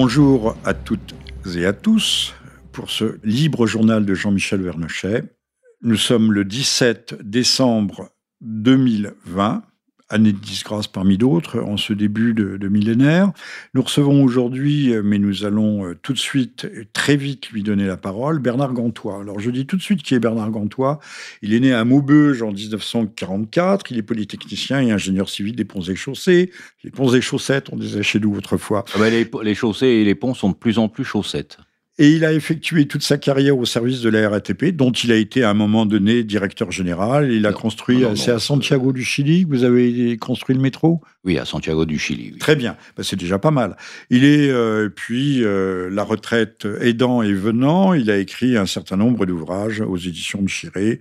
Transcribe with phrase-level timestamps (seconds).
[0.00, 1.16] Bonjour à toutes
[1.56, 2.32] et à tous
[2.70, 5.24] pour ce libre journal de Jean-Michel Vernochet.
[5.82, 9.64] Nous sommes le 17 décembre 2020
[10.10, 13.32] année de disgrâce parmi d'autres, en ce début de, millénaire.
[13.74, 17.86] Nous recevons aujourd'hui, euh, mais nous allons euh, tout de suite, très vite lui donner
[17.86, 19.20] la parole, Bernard Gantois.
[19.20, 20.98] Alors je dis tout de suite qui est Bernard Gantois.
[21.42, 25.82] Il est né à Maubeuge en 1944, il est polytechnicien et ingénieur civil des ponts
[25.82, 26.50] et chaussées.
[26.84, 28.84] Les ponts et chaussettes, on disait chez nous autrefois.
[28.94, 31.58] Ah ben, les, les chaussées et les ponts sont de plus en plus chaussettes.
[32.00, 35.16] Et il a effectué toute sa carrière au service de la RATP, dont il a
[35.16, 37.32] été à un moment donné directeur général.
[37.32, 41.00] Il a construit, c'est à Santiago du Chili que vous avez construit le métro?
[41.28, 42.32] Oui, à Santiago du Chili.
[42.38, 43.76] Très bien, bah, c'est déjà pas mal.
[44.08, 48.96] Il est, euh, puis, euh, la retraite aidant et venant, il a écrit un certain
[48.96, 51.00] nombre d'ouvrages aux éditions de Chiré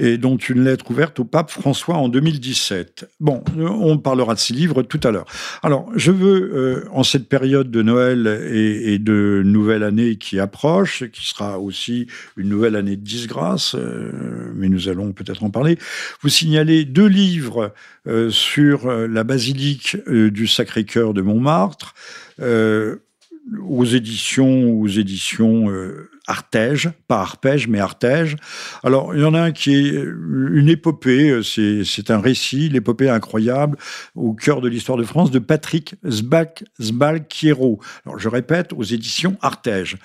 [0.00, 3.08] et dont une lettre ouverte au pape François en 2017.
[3.20, 5.26] Bon, on parlera de ces livres tout à l'heure.
[5.62, 11.04] Alors, je veux, euh, en cette période de Noël et, de nouvelle année qui approche,
[11.12, 14.10] qui sera aussi une nouvelle année de disgrâce, euh,
[14.54, 15.78] mais nous allons peut-être en parler,
[16.22, 17.72] vous signaler deux livres
[18.06, 21.94] euh, sur la basilique du Sacré-Cœur de Montmartre
[22.40, 25.66] aux éditions, aux éditions
[26.30, 28.36] Artege, pas Arpège, mais Artege.
[28.84, 33.76] Alors, il y en a un qui est une épopée, c'est un récit, l'épopée incroyable,
[34.14, 37.80] au cœur de l'histoire de France, de Patrick Zbalquiero.
[38.06, 39.96] Alors, je répète, aux éditions Artege.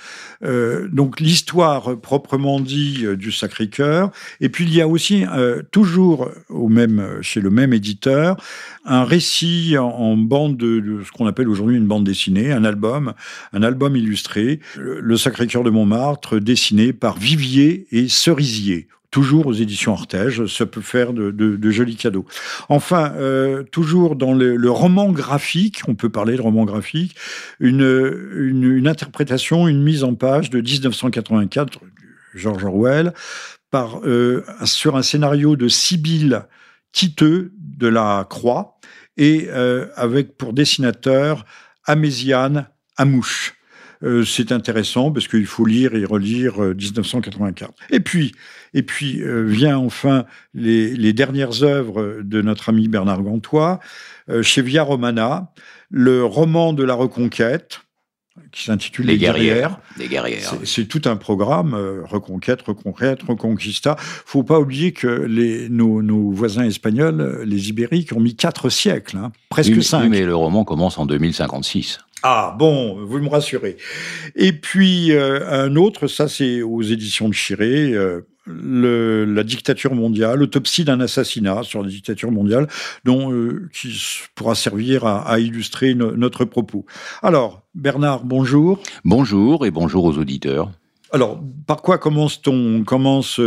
[0.43, 4.09] Euh, donc, l'histoire proprement dit euh, du Sacré-Cœur.
[4.41, 8.37] Et puis, il y a aussi, euh, toujours au même, chez le même éditeur,
[8.83, 13.13] un récit en, bande de, ce qu'on appelle aujourd'hui une bande dessinée, un album,
[13.53, 19.93] un album illustré, le Sacré-Cœur de Montmartre, dessiné par Vivier et Cerisier toujours aux éditions
[19.93, 22.25] Artege, ça peut faire de, jolis cadeaux.
[22.67, 27.15] Enfin, euh, toujours dans le, roman graphique, on peut parler de roman graphique,
[27.61, 31.79] une, interprétation, une mise en page de 1984
[32.33, 33.13] George Orwell
[33.73, 36.43] euh, sur un scénario de Sibylle
[36.91, 38.79] Titeux de la Croix
[39.15, 41.45] et euh, avec pour dessinateur
[41.85, 43.55] Améziane Amouche.
[44.03, 47.69] Euh, c'est intéressant parce qu'il faut lire et relire 1984.
[47.69, 48.33] Euh, et puis,
[48.73, 53.79] et puis euh, vient enfin les, dernières œuvres de notre ami Bernard Gantois,
[54.41, 55.51] chez Via Romana,
[55.89, 57.81] le roman de la Reconquête,
[58.51, 59.79] qui s'intitule Les, guerrières.
[59.97, 60.55] Les guerrières.
[60.63, 61.73] C'est tout un programme,
[62.03, 63.95] reconquête, reconquête, reconquista.
[63.99, 69.31] Faut pas oublier que les, nos, voisins espagnols, les ibériques, ont mis quatre siècles, hein,
[69.49, 70.09] presque cinq.
[70.09, 71.99] mais le roman commence en 2056.
[72.27, 73.77] Ah bon, vous me rassurez.
[74.35, 80.39] Et puis euh, un autre, ça c'est aux éditions de Chiré, euh, la dictature mondiale,
[80.39, 82.67] l'autopsie d'un assassinat sur la dictature mondiale,
[83.03, 83.95] dont euh, qui
[84.33, 86.87] pourra servir à, illustrer notre propos.
[87.21, 88.79] Alors Bernard, bonjour.
[89.03, 90.71] Bonjour et bonjour aux auditeurs.
[91.11, 92.79] Alors, par quoi commence-t-on?
[92.79, 93.39] On commence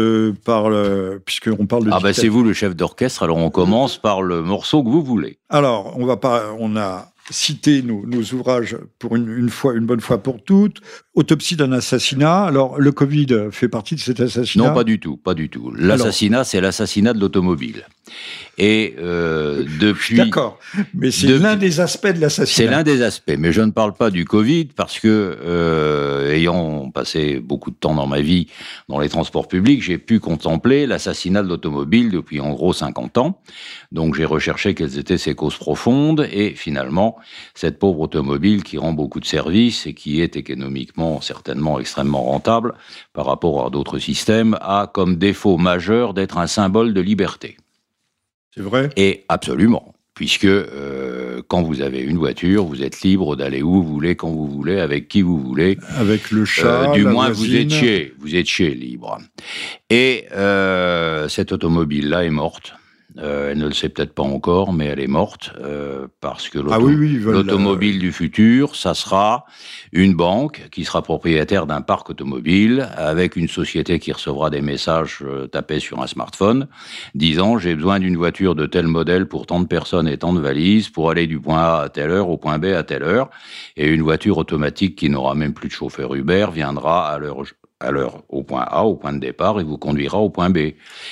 [0.45, 1.21] par le...
[1.27, 1.91] puisqu'on parle de.
[1.93, 5.03] Ah ben c'est vous le chef d'orchestre, alors on commence par le morceau que vous
[5.03, 5.41] voulez.
[5.49, 10.23] Alors, on va pas, on a citer nos, ouvrages pour une, fois, une bonne fois
[10.23, 10.81] pour toutes.
[11.15, 12.45] Autopsie d'un assassinat.
[12.45, 14.69] Alors, le Covid fait partie de cet assassinat?
[14.69, 15.73] Non, pas du tout, pas du tout.
[15.77, 17.85] L'assassinat, c'est l'assassinat de l'automobile.
[18.59, 20.17] Et euh, depuis.
[20.17, 20.59] D'accord,
[20.95, 22.47] mais c'est l'un des aspects de l'assassinat.
[22.47, 26.91] C'est l'un des aspects, mais je ne parle pas du Covid parce que, euh, ayant
[26.91, 28.49] passé beaucoup de temps dans ma vie
[28.89, 33.41] dans les transports publics, j'ai pu contempler l'assassinat de l'automobile depuis en gros 50 ans.
[33.93, 37.17] Donc j'ai recherché quelles étaient ses causes profondes et finalement,
[37.55, 42.75] cette pauvre automobile qui rend beaucoup de services et qui est économiquement certainement extrêmement rentable
[43.13, 47.57] par rapport à d'autres systèmes, a comme défaut majeur d'être un symbole de liberté.
[48.59, 49.95] C'est vrai Et absolument.
[50.15, 54.31] Puisque euh, quand vous avez une voiture, vous êtes libre d'aller où vous voulez, quand
[54.31, 55.79] vous voulez, avec qui vous voulez.
[55.97, 56.91] Avec le chat.
[56.91, 59.19] Euh, du moins, vous étiez, vous étiez libre.
[59.91, 62.75] Et euh, cette automobile-là est morte.
[63.21, 66.59] Euh, elle ne le sait peut-être pas encore, mais elle est morte euh, parce que
[66.71, 69.45] ah l'automobile du futur, ça sera
[69.93, 75.19] une banque qui sera propriétaire d'un parc automobile avec une société qui recevra des messages
[75.23, 76.69] euh, tapés sur un smartphone
[77.15, 80.41] disant j'ai besoin d'une voiture de tel modèle pour tant de personnes et tant de
[80.41, 83.31] valises pour aller du point A à telle heure au point B à telle heure
[83.77, 87.43] et une voiture automatique qui n'aura même plus de chauffeur Uber viendra à l'heure
[87.81, 90.59] à l'heure au point A, au point de départ, et vous conduira au point B.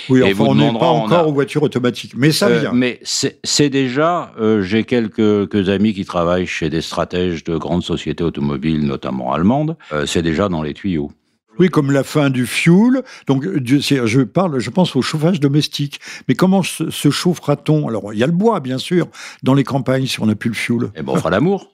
[0.08, 2.72] Oui, et vous on n'est pas encore aux voitures automatiques, mais ça euh, vient.
[2.72, 8.24] mais c'est déjà, euh, j'ai quelques, amis qui travaillent chez des stratèges de grandes sociétés
[8.24, 11.12] automobiles, notamment allemandes, euh, c'est déjà dans les tuyaux.
[11.58, 13.02] Oui, comme la fin du fuel.
[13.26, 16.00] Donc, je parle, je pense au chauffage domestique.
[16.28, 17.88] Mais comment se, chauffera-t-on?
[17.88, 19.08] Alors, il y a le bois, bien sûr,
[19.42, 20.90] dans les campagnes, si on n'a plus le fuel.
[20.94, 21.72] Eh ben, on fera l'amour.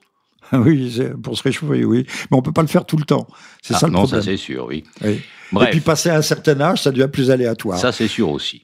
[0.65, 2.05] oui, pour se réchauffer, oui.
[2.31, 3.27] Mais on peut pas le faire tout le temps.
[3.61, 4.21] C'est Ah, ça le non, problème.
[4.21, 4.83] ça c'est sûr, oui.
[5.03, 5.21] Oui.
[5.51, 5.67] Bref.
[5.67, 7.77] Et puis passer à un certain âge, ça devient plus aléatoire.
[7.77, 8.63] Ça, c'est sûr aussi.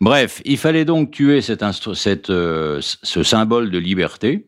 [0.00, 4.46] Bref, il fallait donc tuer cette, euh, ce symbole de liberté.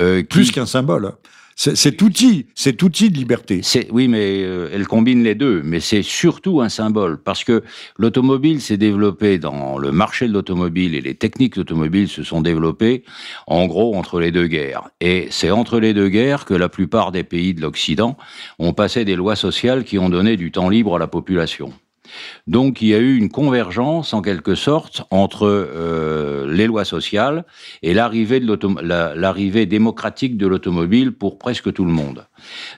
[0.00, 1.12] euh, qui- plus qu'un symbole.
[1.56, 3.60] Cet outil, cet outil de liberté.
[3.90, 7.62] oui, mais euh, elle combine les deux, mais c'est surtout un symbole parce que
[7.96, 13.04] l'automobile s'est développée dans le marché de l'automobile et les techniques d'automobile se sont développées
[13.46, 14.90] en gros entre les deux guerres.
[15.00, 18.16] Et c'est entre les deux guerres que la plupart des pays de l'Occident
[18.58, 21.72] ont passé des lois sociales qui ont donné du temps libre à la population.
[22.46, 27.44] Donc il y a eu une convergence en quelque sorte entre euh, les lois sociales
[27.82, 29.14] et l'arrivée la-
[29.66, 32.26] démocratique de l'automobile pour presque tout le monde.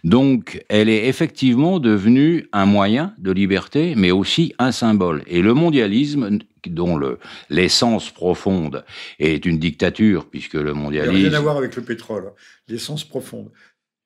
[0.05, 5.23] Donc elle est effectivement devenue un moyen de liberté, mais aussi un symbole.
[5.27, 7.19] Et le mondialisme, dont le-
[7.51, 8.85] l'essence profonde
[9.19, 11.37] est une dictature, puisque le Il n'y a rien à mondialisme...
[11.43, 12.33] voir avec le pétrole.
[12.69, 13.51] L'essence profonde.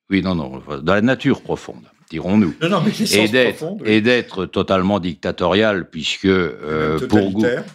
[0.09, 2.53] Oui, non, non, dans la nature profonde, dirons-nous.
[2.61, 2.91] Non, non, mais
[3.85, 6.99] et d'être totalement dictatorial puisque euh,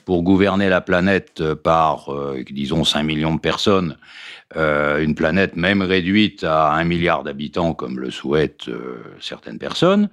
[0.04, 3.96] pour, gouverner la planète par euh, disons 5 millions de personnes
[4.54, 10.08] euh, une planète même réduite à un milliard d'habitants comme le souhaitent euh, certaines personnes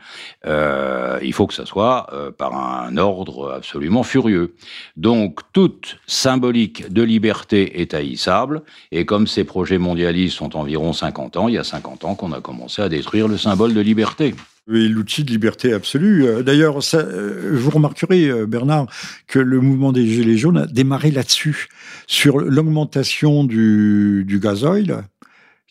[0.47, 2.07] euh, il faut que ça soit
[2.39, 4.55] par un ordre absolument furieux.
[4.97, 11.37] Donc toute symbolique de liberté est haïssable et comme ces projets mondialistes sont environ 50
[11.37, 14.33] ans il y a 50 ans qu'on a commencé à détruire le symbole de liberté
[14.67, 16.25] Oui, l'outil de liberté absolue.
[16.25, 18.87] Euh, D'ailleurs, euh, vous remarquerez, euh, Bernard,
[19.27, 21.67] que le mouvement des Gilets jaunes a démarré là-dessus,
[22.07, 25.03] sur l'augmentation du, du gasoil,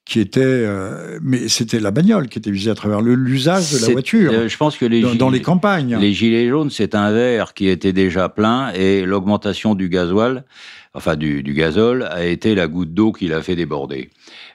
[0.04, 3.92] qui était, euh, mais c'était la bagnole qui était visée à travers l'usage de la
[3.92, 5.96] voiture euh, je pense que les dans, les campagnes.
[5.96, 10.44] Les gilets jaunes, c'est un verre qui était déjà plein et l'augmentation du gasoil,
[10.92, 14.10] enfin du, du gazole, a été la goutte d'eau qui l'a fait déborder.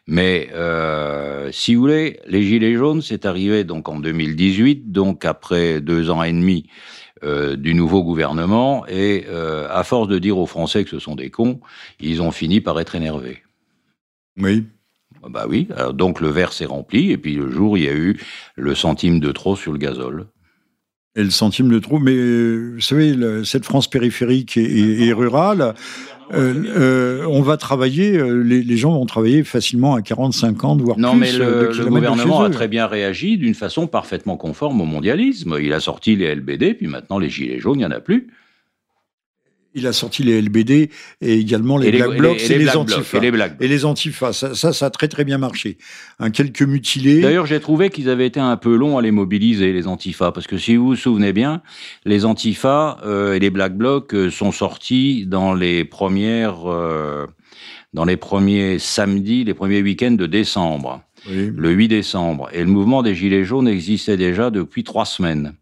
[0.07, 5.81] Mais euh, si vous voulez, les gilets jaunes, c'est arrivé donc en 2018, donc après
[5.81, 6.65] deux ans et demi
[7.23, 11.15] euh, du nouveau gouvernement, et euh, à force de dire aux Français que ce sont
[11.15, 11.59] des cons,
[11.99, 13.43] ils ont fini par être énervés.
[14.37, 14.65] Oui.
[15.23, 17.89] Ah Bah oui, alors donc le verre s'est rempli, et puis le jour, il y
[17.89, 18.17] a eu
[18.55, 20.27] le centime de trop sur le gazole.
[21.15, 21.97] Et le centime de trop.
[21.99, 25.73] Mais euh, vous savez, le- cette France périphérique et, et- et rurale,
[26.33, 30.81] euh, euh, on va travailler, euh, les, les gens vont travailler facilement à 40, 50,
[30.81, 33.87] voire Non, plus mais euh, de le, le gouvernement a très bien réagi d'une façon
[33.87, 35.57] parfaitement conforme au mondialisme.
[35.59, 38.27] Il a sorti les LBD, puis maintenant les gilets jaunes, il n'y en a plus.
[39.77, 40.89] Il a sorti les LBD
[41.21, 42.57] et également les et Black Blocs et les, et
[43.19, 43.61] les Black Blocs.
[43.61, 45.77] Et les Antifas, ça, ça, ça a très très bien marché.
[46.33, 47.21] Quelques mutilés.
[47.21, 50.47] D'ailleurs, j'ai trouvé qu'ils avaient été un peu longs à les mobiliser, les Antifas, parce
[50.47, 51.61] que si vous vous souvenez bien,
[52.05, 57.27] les Antifas euh, et les Black Blocs euh, sont sortis dans les premières, euh,
[57.93, 61.03] dans les premiers samedis, les premiers week-ends de décembre.
[61.29, 61.51] Oui.
[61.53, 62.47] le 8 décembre.
[62.53, 65.53] Et le mouvement des Gilets jaunes existait déjà depuis trois semaines.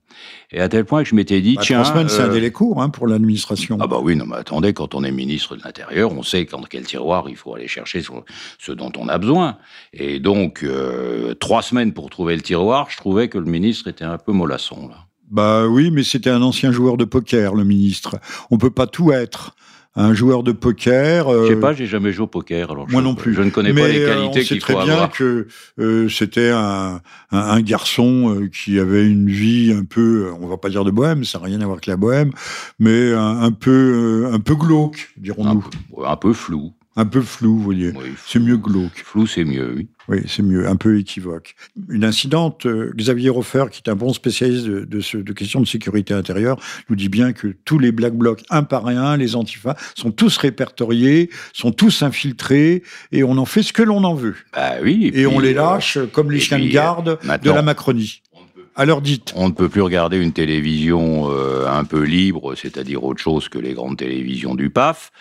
[0.51, 1.81] Et à tel point que je m'étais dit, Bah, tiens...
[1.81, 3.77] trois semaines, c'est un euh, délai court hein, pour l'administration.
[3.81, 6.61] Ah bah oui, non mais attendez, quand on est ministre de l'Intérieur, on sait dans
[6.61, 8.11] quel tiroir il faut aller chercher ce,
[8.59, 9.57] ce dont on a besoin.
[9.93, 14.05] Et donc, euh, trois semaines pour trouver le tiroir, je trouvais que le ministre était
[14.05, 14.95] un peu mollasson, là.
[15.29, 18.17] Bah oui, mais c'était un ancien joueur de poker, le ministre.
[18.51, 19.55] On peut pas tout être.
[19.97, 21.29] Un joueur de poker.
[21.29, 23.33] euh, Je sais pas, j'ai jamais joué au poker, alors Moi je, non plus.
[23.33, 25.11] je ne connais mais pas les euh, qualités on sait qu'il très faut bien avoir.
[25.11, 25.47] que
[25.79, 30.47] euh, c'était un, un, un garçon euh, qui avait une vie un peu, euh, on
[30.47, 32.31] va pas dire de bohème, ça n'a rien à voir avec la bohème,
[32.77, 35.63] mais un, un peu, un peu glauque, Un dirons-nous,
[35.95, 36.73] peu, un peu flou.
[36.97, 37.91] Un peu flou, vous voyez.
[37.95, 39.03] Oui, C'est mieux glauque.
[39.03, 39.87] Flou, c'est mieux, oui.
[40.07, 41.55] Oui, c'est mieux, un peu équivoque.
[41.89, 45.59] Une incidente, euh, Xavier Roffer, qui est un bon spécialiste de, de, ce- de questions
[45.59, 46.59] de sécurité intérieure,
[46.89, 50.37] nous dit bien que tous les Black Blocs, un par un, les antifas, sont tous
[50.37, 54.35] répertoriés, sont tous infiltrés, et on en fait ce que l'on en veut.
[54.53, 55.09] Bah oui.
[55.15, 58.21] Et, on les euh, lâche comme les chiens de puis, garde euh, de la Macronie.
[58.77, 59.31] À leur dite.
[59.37, 63.57] On ne peut plus regarder une télévision euh, un peu libre, c'est-à-dire autre chose que
[63.57, 65.11] les grandes télévisions du PAF,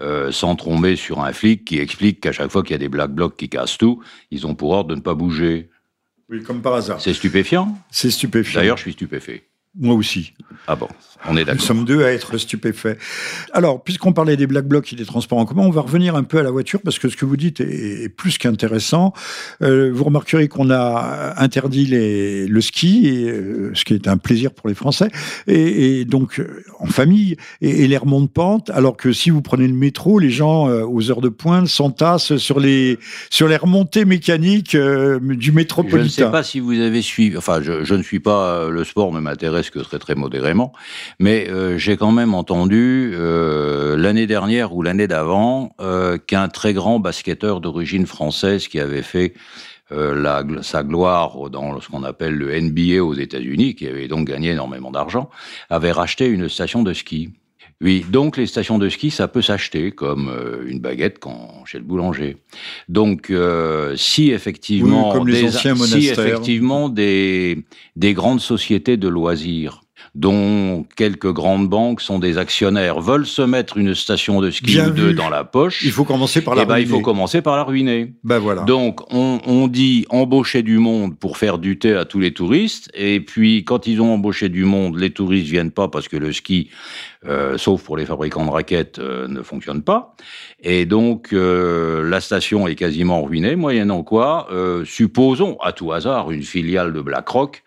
[0.00, 2.88] euh, sans tomber sur un flic qui explique qu'à chaque fois qu'il y a des
[2.88, 5.70] black blocs qui cassent tout, ils ont pour ordre de ne pas bouger.
[6.28, 7.00] Oui, comme par hasard.
[7.00, 7.78] C'est stupéfiant.
[7.90, 8.60] C'est stupéfiant.
[8.60, 9.44] D'ailleurs, je suis stupéfait.
[9.78, 10.32] Moi aussi.
[10.66, 10.88] Ah bon,
[11.28, 11.60] on est Nous d'accord.
[11.62, 12.96] sommes deux à être stupéfaits.
[13.52, 16.22] Alors, puisqu'on parlait des Black Blocs et des transports en commun, on va revenir un
[16.22, 19.12] peu à la voiture parce que ce que vous dites est, est plus qu'intéressant.
[19.62, 24.16] Euh, vous remarquerez qu'on a interdit les, le ski, et, euh, ce qui est un
[24.16, 25.08] plaisir pour les Français,
[25.48, 29.42] et, et donc euh, en famille, et, et les remontes pente, alors que si vous
[29.42, 33.56] prenez le métro, les gens euh, aux heures de pointe s'entassent sur les, sur les
[33.56, 36.08] remontées mécaniques euh, du Je ne métropolitain.
[36.26, 39.20] sais pas si vous avez suivi, enfin, je, je ne suis pas, le sport ne
[39.20, 40.72] m'intéresse que très très modérément,
[41.18, 46.72] mais euh, j'ai quand même entendu euh, l'année dernière ou l'année d'avant euh, qu'un très
[46.72, 49.34] grand basketteur d'origine française qui avait fait
[50.62, 54.90] sa gloire dans ce qu'on appelle le NBA aux États-Unis, qui avait donc gagné énormément
[54.90, 55.30] d'argent,
[55.70, 57.30] avait racheté une station de ski.
[57.84, 61.76] Oui, donc les stations de ski, ça peut s'acheter comme euh, une baguette quand, chez
[61.76, 62.38] le boulanger.
[62.88, 67.62] Donc, euh, si effectivement, comme les anciens si effectivement des,
[67.94, 69.83] des grandes sociétés de loisirs
[70.14, 74.90] dont quelques grandes banques sont des actionnaires, veulent se mettre une station de ski ou
[74.90, 76.88] deux dans la poche, il faut commencer par la eh ben, ruiner.
[76.88, 78.14] Il faut commencer par la ruiner.
[78.22, 78.62] Ben voilà.
[78.62, 82.90] Donc on, on, dit embaucher du monde pour faire du thé à tous les touristes,
[82.94, 86.32] et puis quand ils ont embauché du monde, les touristes viennent pas parce que le
[86.32, 86.70] ski,
[87.26, 90.14] euh, sauf pour les fabricants de raquettes, euh, ne fonctionne pas.
[90.62, 94.48] Et donc euh, la station est quasiment ruinée, moyennant quoi,
[94.84, 97.64] supposons à tout hasard une filiale de BlackRock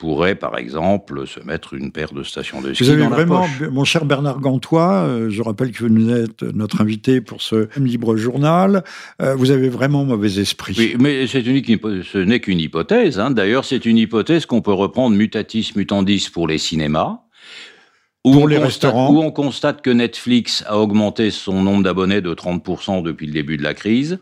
[0.00, 3.42] pourrait, par exemple, se mettre une paire de stations de ski vous avez dans vraiment,
[3.42, 3.68] la poche.
[3.70, 8.16] Mon cher Bernard Gantois, euh, je rappelle que vous êtes notre invité pour ce libre
[8.16, 8.82] journal.
[9.20, 10.74] Euh, vous avez vraiment mauvais esprit.
[10.78, 11.62] Oui, mais c'est une,
[12.02, 13.20] ce n'est qu'une hypothèse.
[13.20, 13.30] Hein.
[13.30, 17.20] D'ailleurs, c'est une hypothèse qu'on peut reprendre mutatis mutandis pour les cinémas.
[18.24, 19.10] Où Pour on les constate- restaurants.
[19.10, 23.56] Où on constate que Netflix a augmenté son nombre d'abonnés de 30% depuis le début
[23.56, 24.18] de la crise.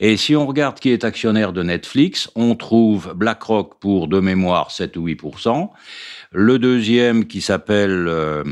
[0.00, 4.70] Et si on regarde qui est actionnaire de Netflix, on trouve BlackRock pour, de mémoire,
[4.70, 5.68] 7 ou 8%.
[6.30, 8.42] Le deuxième qui s'appelle, euh,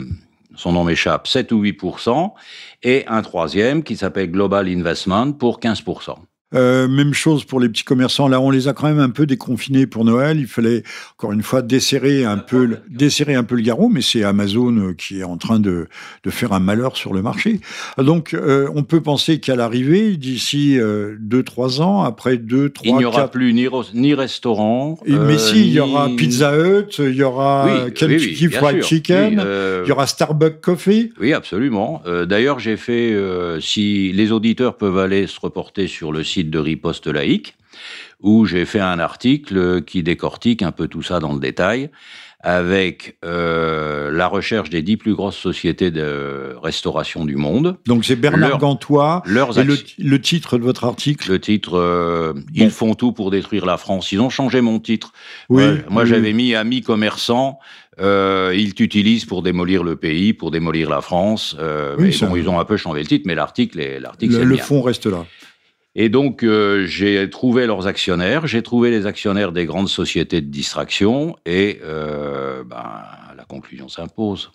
[0.54, 2.34] son nom m'échappe, 7 ou 8%.
[2.82, 6.16] Et un troisième qui s'appelle Global Investment pour 15%.
[6.52, 8.26] Euh, même chose pour les petits commerçants.
[8.26, 10.40] Là, on les a quand même un peu déconfinés pour Noël.
[10.40, 10.82] Il fallait
[11.16, 14.76] encore une fois desserrer un peu, le- desserrer un peu le garrot, mais c'est Amazon
[14.76, 15.86] euh, qui est en train de,
[16.24, 17.60] de faire un malheur sur le marché.
[17.98, 22.70] Donc, euh, on peut penser qu'à l'arrivée, d'ici euh, deux trois ans, après deux Il
[22.72, 24.98] trois n'y aura quatre plus ni, ni restaurant.
[25.06, 28.52] Et- mais si, il y aura ni- Pizza Hut, il y aura Oui, Kentucky oui,
[28.52, 28.88] Fried sûr.
[28.88, 29.44] Chicken,
[29.84, 31.12] il y aura Starbucks Coffee.
[31.20, 32.02] Oui, absolument.
[32.26, 33.14] D'ailleurs, j'ai fait,
[33.60, 37.56] si les auditeurs peuvent aller se reporter sur le site de Riposte Laïque,
[38.20, 41.90] où j'ai fait un article qui décortique un peu tout ça dans le détail,
[42.42, 48.16] avec euh, la recherche des dix plus grosses sociétés de restauration du monde, Donc c'est
[48.16, 49.22] Bernard Leur- Gantois.
[49.26, 51.30] leurs Et le, titre de votre article?
[51.30, 54.10] Le titre, euh, ils font tout pour détruire la France.
[54.12, 55.12] Ils ont changé mon titre.
[55.50, 55.64] Oui.
[55.64, 56.08] Moi, moi, oui.
[56.08, 57.58] j'avais mis amis commerçants.
[58.00, 61.54] Euh, ils t'utilisent pour démolir le pays, pour démolir la France.
[61.98, 64.38] Oui, mais bon, ils ont un peu changé le titre, mais l'article, est- l'article, Le,
[64.38, 64.64] c'est le bien.
[64.64, 65.26] fond reste là.
[65.96, 70.46] Et donc, euh, j'ai trouvé leurs actionnaires, j'ai trouvé les actionnaires des grandes sociétés de
[70.46, 73.02] distraction, et euh, ben,
[73.36, 74.52] la conclusion s'impose.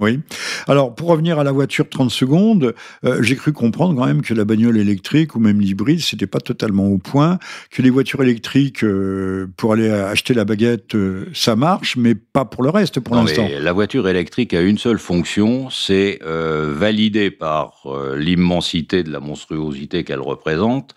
[0.00, 0.18] Oui.
[0.66, 2.74] Alors, pour revenir à la voiture 30 secondes,
[3.04, 6.40] euh, j'ai cru comprendre quand même que la bagnole électrique ou même l'hybride, c'était pas
[6.40, 7.38] totalement au point,
[7.70, 12.44] que les voitures électriques, euh, pour aller acheter la baguette, euh, ça marche, mais pas
[12.44, 13.48] pour le reste pour l'instant.
[13.60, 17.86] la voiture électrique a une seule fonction, c'est valider par
[18.16, 20.94] l'immensité de la monstruosité qu'elle représente,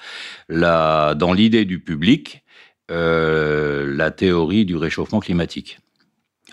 [0.50, 2.44] la, dans l'idée du public,
[2.90, 5.80] la théorie du réchauffement climatique.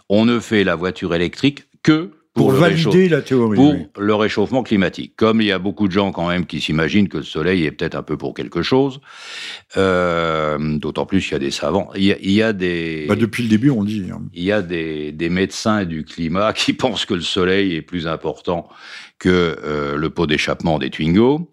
[0.08, 3.56] On ne fait la voiture électrique que pour, Pour le réchauffe- valider la théorie.
[3.56, 3.86] pour oui.
[3.96, 5.12] le réchauffement climatique.
[5.16, 7.70] Comme il y a beaucoup de gens quand même qui s'imaginent que le soleil est
[7.70, 9.00] peut-être un peu pour quelque chose,
[9.76, 13.06] euh, d'autant plus qu'il y a des savants, il y a, il y a des...
[13.08, 14.06] Bah, depuis le début, on dit.
[14.12, 14.20] hein.
[14.34, 18.06] Il y a des, des médecins du climat qui pensent que le soleil est plus
[18.06, 18.68] important
[19.18, 21.50] que euh, le pot d'échappement des Twingo.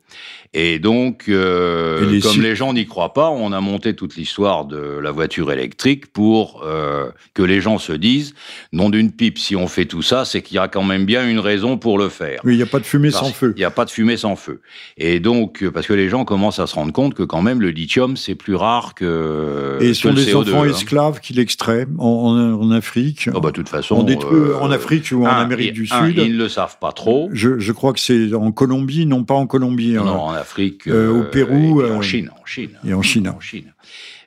[0.53, 4.17] Et donc, euh, Et les comme les gens n'y croient pas, on a monté toute
[4.17, 8.34] l'histoire de la voiture électrique pour euh, que les gens se disent,
[8.74, 11.25] non d'une pipe, si on fait tout ça, c'est qu'il y a quand même bien
[11.25, 12.41] une raison pour le faire.
[12.43, 13.53] Oui, il n'y a pas de fumée Parce sans feu.
[13.55, 14.60] Il n'y a pas de fumée sans feu.
[14.98, 17.62] Et donc, euh, parce que les gens commencent à se rendre compte que quand même
[17.62, 20.36] le lithium, c'est plus rare que, Et ce sont des CO2.
[20.50, 20.70] enfants hein.
[20.70, 23.29] esclaves qui l'extraient en, en- en Afrique.
[23.34, 26.17] Oh, bah, de toute façon, euh, en Afrique ou en un, Amérique du un, Sud.
[26.17, 27.29] ils ne le savent pas trop.
[27.31, 30.88] Je, je crois que c'est en Colombie, non pas en Colombie, hein, Non, en Afrique,
[30.88, 33.29] Euh, au Pérou, et, en euh, Chine, en Chine, et en Chine.
[33.29, 33.74] en Chine,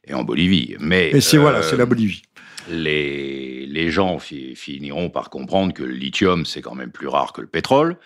[0.07, 0.77] et en Bolivie.
[0.81, 2.23] Mais Et c'est euh, voilà, c'est la Bolivie.
[2.71, 7.33] Les, les gens fi- finiront par comprendre que le lithium, c'est quand même plus rare
[7.33, 7.97] que le pétrole,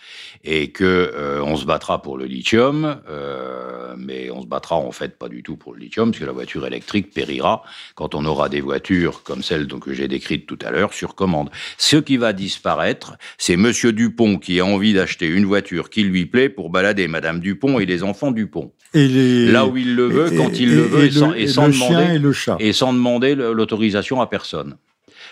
[0.44, 4.92] et que euh, on se battra pour le lithium, euh, mais on se battra en
[4.92, 7.62] fait pas du tout pour le lithium, parce que la voiture électrique périra
[7.94, 11.14] quand on aura des voitures comme celles donc, que j'ai décrites tout à l'heure sur
[11.14, 11.50] commande.
[11.76, 16.26] Ce qui va disparaître, c'est Monsieur Dupont qui a envie d'acheter une voiture qui lui
[16.26, 18.72] plaît pour balader Madame Dupont et les enfants Dupont.
[18.94, 21.32] Et les, Là où il le veut, et- quand il et- le veut, et, sans,
[21.34, 22.56] et sans le demander et le chat.
[22.58, 24.47] et sans demander l'autorisation à personne.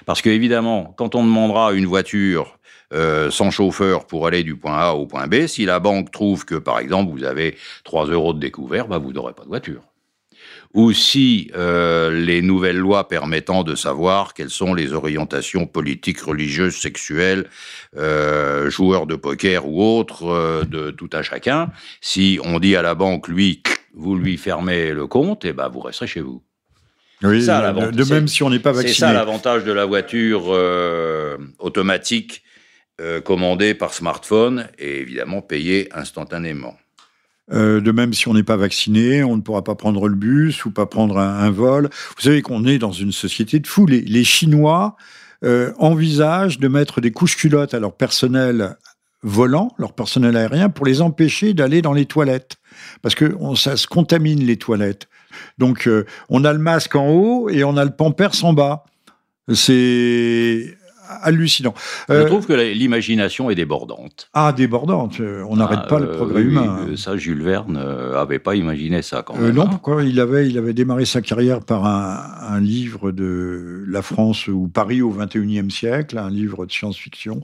[0.05, 2.59] Parce que évidemment, quand on demandera une voiture
[2.93, 6.45] euh, sans chauffeur pour aller du point A au point B, si la banque trouve
[6.45, 9.83] que, par exemple, vous avez 3 euros de découvert, bah, vous n'aurez pas de voiture.
[10.75, 16.77] Ou si euh, les nouvelles lois permettant de savoir quelles sont les orientations politiques, religieuses,
[16.77, 17.49] sexuelles,
[17.97, 21.71] euh, joueurs de poker ou autres, euh, de tout à chacun,
[22.01, 23.63] si on dit à la banque, lui,
[23.95, 26.43] vous lui fermez le compte, et ben vous resterez chez vous.
[27.23, 28.93] Oui, de même si on n'est pas vacciné.
[28.93, 32.43] C'est ça l'avantage de la voiture euh, automatique
[33.01, 36.77] euh, commandée par smartphone et évidemment payée instantanément.
[37.53, 40.65] Euh, de même, si on n'est pas vacciné, on ne pourra pas prendre le bus
[40.65, 41.89] ou pas prendre un, vol.
[42.17, 43.87] Vous savez qu'on est dans une société de fous.
[43.87, 44.97] Les, Chinois
[45.79, 48.77] envisagent de mettre des couches culottes à leur personnel
[49.23, 52.57] volant, leur personnel aérien, pour les empêcher d'aller dans les toilettes.
[53.01, 55.09] Parce que ça se contamine les toilettes.
[55.59, 58.85] Donc, euh, on a le masque en haut et on a le pampers en bas.
[59.52, 60.76] C'est
[61.23, 61.75] hallucinant.
[62.09, 64.28] Je euh, trouve que l'imagination est débordante.
[64.35, 65.21] Ah, débordante.
[65.21, 66.87] Euh, on n'arrête pas le progrès humain.
[66.97, 67.81] ça, Jules Verne
[68.12, 69.55] n'avait pas imaginé ça quand même.
[69.55, 69.69] non, hein.
[69.71, 74.69] pourquoi il avait, il avait démarré sa carrière par un, livre de la France ou
[74.69, 77.43] Paris au XXIe siècle, un livre de science-fiction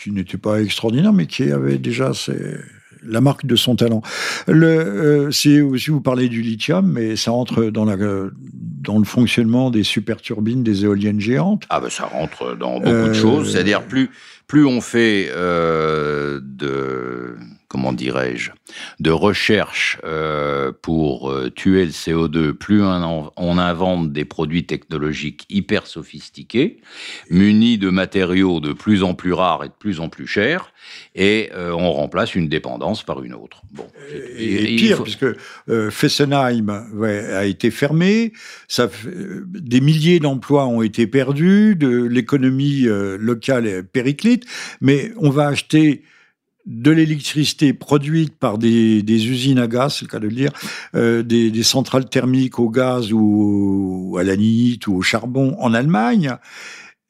[0.00, 2.58] qui n'était pas extraordinaire, mais qui avait déjà ses
[3.04, 4.02] la marque de son talent.
[4.46, 9.70] Le, euh, si vous parlez du lithium, mais ça entre dans, la, dans le fonctionnement
[9.70, 11.64] des super turbines des éoliennes géantes.
[11.70, 13.52] Ah ben ça rentre dans beaucoup de euh, choses.
[13.52, 14.10] C'est-à-dire plus
[14.46, 17.36] plus on fait euh, de
[17.72, 18.50] comment dirais-je,
[19.00, 25.86] de recherche euh, pour euh, tuer le CO2, plus on, invente des produits technologiques hyper
[25.86, 26.82] sophistiqués,
[27.30, 30.74] munis de matériaux de plus en plus rares et de plus en plus chers,
[31.14, 33.62] et euh, on remplace une dépendance par une autre.
[33.72, 35.34] Bon, et, pire, puisque
[35.90, 36.68] Fessenheim
[37.02, 38.34] a été fermé,
[38.68, 38.90] ça,
[39.46, 44.44] des milliers d'emplois ont été perdus, de l'économie locale est périclite,
[44.82, 46.02] mais on va acheter
[46.66, 50.52] de l'électricité produite par des, usines à gaz, c'est le cas de le dire,
[50.94, 56.36] euh, des, centrales thermiques au gaz ou, à l'anite ou au charbon en Allemagne,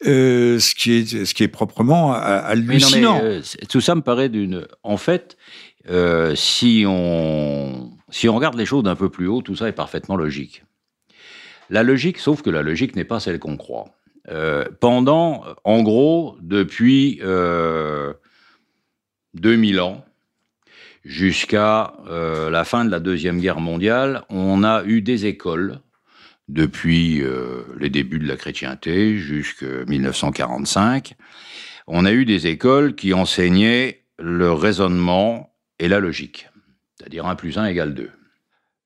[0.07, 3.21] euh, ce, qui est, ce qui est proprement hallucinant.
[3.23, 4.67] Euh, tout ça me paraît d'une...
[4.83, 5.37] En fait,
[6.35, 10.17] si, on, si on regarde les choses d'un peu plus haut, tout ça est parfaitement
[10.17, 10.65] logique.
[11.71, 13.87] La logique, sauf que la logique n'est pas celle qu'on croit.
[14.81, 17.21] pendant, en gros, depuis
[19.35, 20.05] 2000 ans,
[21.05, 25.81] jusqu'à euh, la fin de la Deuxième Guerre mondiale, on a eu des écoles,
[26.49, 31.15] depuis euh, les débuts de la chrétienté jusqu'en 1945,
[31.87, 36.49] on a eu des écoles qui enseignaient le raisonnement et la logique,
[36.97, 38.11] c'est-à-dire 1 plus 1 égale 2,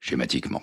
[0.01, 0.63] schématiquement.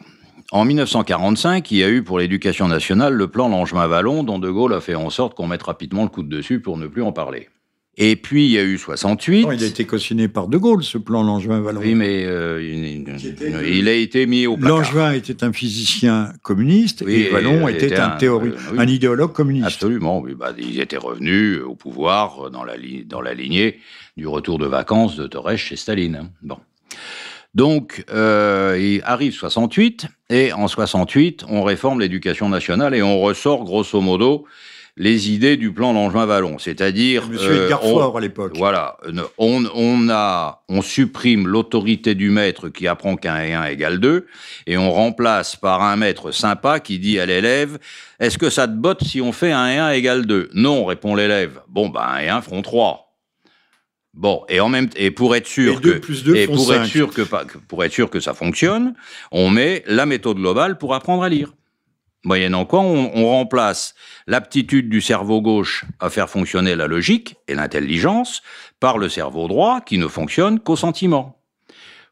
[0.51, 4.73] En 1945, il y a eu pour l'éducation nationale le plan Langevin-Vallon, dont De Gaulle
[4.73, 7.11] a fait en sorte qu'on mette rapidement le coup de dessus pour ne plus en
[7.11, 7.49] parler.
[7.95, 9.47] Et puis il y a eu 68.
[9.53, 11.79] il a été cautionné par De Gaulle, ce plan Langevin-Vallon.
[11.79, 14.77] Oui, mais euh, il, a été mis au placard.
[14.77, 19.67] Langevin était un physicien communiste et Vallon était, un, théorique, euh, un, idéologue communiste.
[19.67, 20.33] Absolument, oui.
[20.33, 22.73] Bah, ils étaient revenus au pouvoir dans la,
[23.05, 23.79] dans la lignée
[24.17, 26.31] du retour de vacances de Torres chez Staline.
[26.41, 26.57] Bon.
[27.53, 33.63] Donc, euh, il arrive 68, et en 68, on réforme l'éducation nationale et on ressort
[33.63, 34.45] grosso modo
[34.95, 38.53] les idées du plan Langevin-Vallon, c'est-à-dire Monsieur euh, à l'époque.
[38.55, 38.97] Voilà,
[39.37, 44.27] on, on a, on supprime l'autorité du maître qui apprend qu'un et un égale deux,
[44.67, 47.79] et on remplace par un maître sympa qui dit à l'élève
[48.19, 50.49] Est-ce que ça te botte si on fait un et un égale deux?
[50.53, 51.61] Non, répond l'élève.
[51.67, 53.15] Bon, ben un et un feront trois.
[54.13, 55.99] Bon, et en même et pour être sûr que
[56.35, 57.23] et pour être sûr que
[57.67, 58.93] pour être sûr que ça fonctionne,
[59.31, 61.51] on met la méthode globale pour apprendre à lire.
[62.25, 63.95] Moyennant quoi, on, remplace
[64.27, 68.41] l'aptitude du cerveau gauche à faire fonctionner la logique et l'intelligence
[68.79, 71.39] par le cerveau droit qui ne fonctionne qu'au sentiment.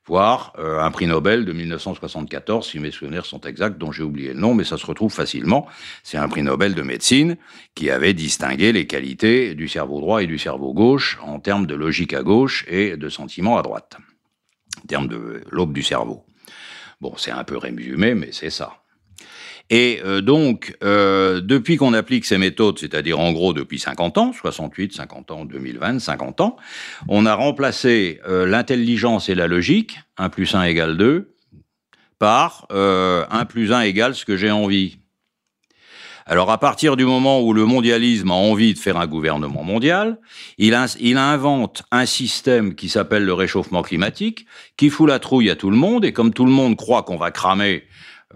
[0.06, 4.34] Voire euh, un prix Nobel de 1974, si mes souvenirs sont exacts, dont j'ai oublié
[4.34, 5.68] le nom, mais ça se retrouve facilement.
[6.04, 7.38] C'est un prix Nobel de médecine
[7.76, 11.76] qui avait distingué les qualités du cerveau droit et du cerveau gauche en termes de
[11.76, 13.96] logique à gauche et de sentiment à droite,
[14.84, 16.26] en termes de lobe du cerveau.
[17.00, 18.81] Bon, c'est un peu résumé, mais c'est ça.
[19.74, 24.34] Et euh, donc, euh, depuis qu'on applique ces méthodes, c'est-à-dire en gros depuis 50 ans,
[24.34, 26.58] 68, 50 ans, 2020, 50 ans,
[27.08, 31.34] on a remplacé euh, l'intelligence et la logique, 1 plus 1 égale 2,
[32.20, 35.00] par 1 plus 1 égale ce que j'ai envie.
[36.28, 40.20] Alors à partir du moment où le mondialisme a envie de faire un gouvernement mondial,
[40.60, 44.46] il, il invente un système qui s'appelle le réchauffement climatique,
[44.78, 47.18] qui fout la trouille à tout le monde, et comme tout le monde croit qu'on
[47.18, 47.86] va cramer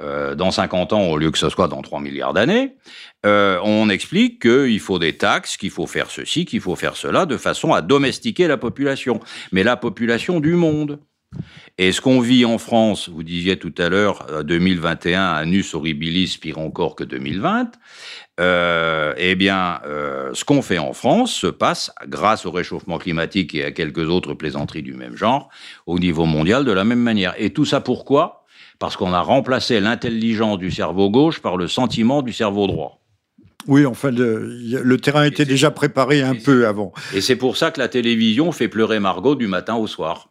[0.01, 2.75] euh, dans 50 ans au lieu que ce soit dans 3 milliards d'années,
[3.25, 7.25] euh, on explique qu'il faut des taxes, qu'il faut faire ceci, qu'il faut faire cela,
[7.25, 9.19] de façon à domestiquer la population,
[9.51, 10.99] mais la population du monde.
[11.77, 16.37] Et ce qu'on vit en France, vous disiez tout à l'heure, 2021, à nus horribilis,
[16.39, 17.71] pire encore que 2020,
[18.39, 23.53] euh, eh bien, euh, ce qu'on fait en France se passe, grâce au réchauffement climatique
[23.55, 25.49] et à quelques autres plaisanteries du même genre,
[25.85, 27.33] au niveau mondial de la même manière.
[27.37, 28.44] Et tout ça pourquoi?
[28.79, 33.01] Parce qu'on a remplacé l'intelligence du cerveau gauche par le sentiment du cerveau droit.
[33.67, 36.93] Oui, enfin, le, terrain était déjà préparé un peu avant.
[37.13, 40.29] Et c'est pour ça que la télévision fait pleurer Margot du matin au soir.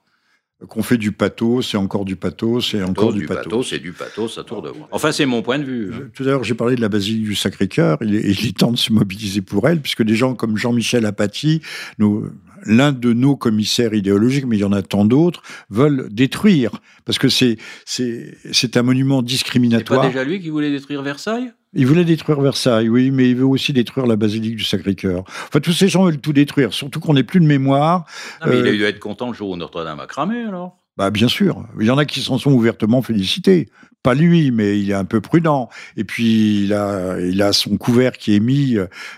[0.69, 3.69] Qu'on fait du pathos, c'est encore du pathos, c'est encore du, pathos.
[3.69, 4.71] C'est du pathos, ça tour de.
[4.93, 5.93] Enfin, c'est mon point de vue.
[5.93, 6.09] Hein.
[6.15, 7.99] Tout à l'heure, j'ai parlé de la basilique du Sacré-Cœur.
[8.03, 11.61] Il, il, est temps de se mobiliser pour elle, puisque des gens comme Jean-Michel Apathy,
[11.99, 12.31] nous,
[12.65, 16.71] l'un de nos commissaires idéologiques, mais il y en a tant d'autres, veulent détruire.
[17.05, 20.03] Parce que c'est, c'est, c'est un monument discriminatoire.
[20.03, 21.53] C'est pas déjà lui qui voulait détruire Versailles?
[21.75, 25.25] Il voulait détruire Versailles, oui, mais il veut aussi détruire la basilique du Sacré-Cœur.
[25.27, 28.07] Enfin, tous ces gens veulent tout détruire, surtout qu'on n'ait plus de mémoire.
[28.47, 31.11] mais il a euh, dû être content le jour où Notre-Dame a cramé, alors bah,
[31.11, 31.67] bien sûr.
[31.81, 33.69] Il y en a qui s'en sont ouvertement félicités.
[34.03, 35.71] Pas lui, mais il est un peu prudent.
[35.97, 38.77] Et puis, il a, il a son couvert qui est mis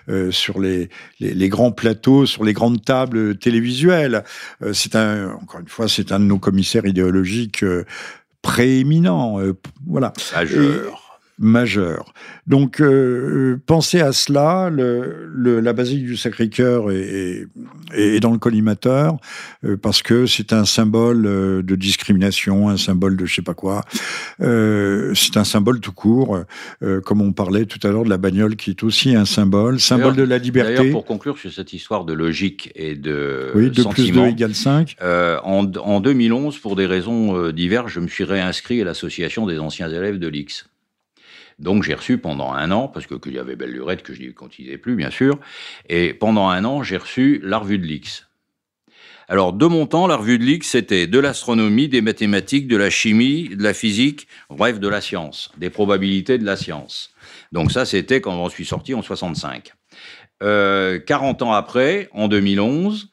[0.09, 4.23] euh, sur les, les, grands plateaux, sur les grandes tables télévisuelles.
[4.63, 7.85] Euh, c'est un, encore une fois, c'est un de nos commissaires idéologiques euh,
[8.43, 9.41] prééminents.
[9.87, 11.06] voilà majeur.
[12.47, 14.71] Donc, euh, pensez à cela.
[14.71, 17.47] Le, la basilique du Sacré-Cœur est,
[17.93, 19.17] est, dans le collimateur
[19.65, 23.55] euh, parce que c'est un symbole euh, de discrimination, un symbole de je sais pas
[23.55, 23.83] quoi.
[24.39, 26.39] c'est un symbole tout court,
[27.05, 30.17] comme on parlait tout à l'heure de la bagnole, qui est aussi un symbole, symbole
[30.17, 30.77] de la liberté.
[30.77, 34.55] D'ailleurs, pour conclure sur cette histoire de logique et de oui, de plus 2 égale
[34.55, 34.97] 5.
[35.03, 39.91] en, en 2011, pour des raisons diverses, je me suis réinscrit à l'association des anciens
[39.91, 40.67] élèves de l'X.
[41.59, 44.23] Donc j'ai reçu pendant un an, parce que qu'il y avait belle lurette que je
[44.23, 45.39] n'y continuais plus, bien sûr,
[45.89, 48.27] et pendant un an, j'ai reçu la revue de l'X.
[49.29, 52.91] Alors, de mon temps, la revue de l'X, c'était de l'astronomie, des mathématiques, de la
[52.91, 57.11] chimie, de la physique, bref, de la science, des probabilités de la science.
[57.51, 59.73] Donc ça, c'était quand j'en suis sorti en 65.
[60.43, 63.11] Euh, 40 ans après, en 2011,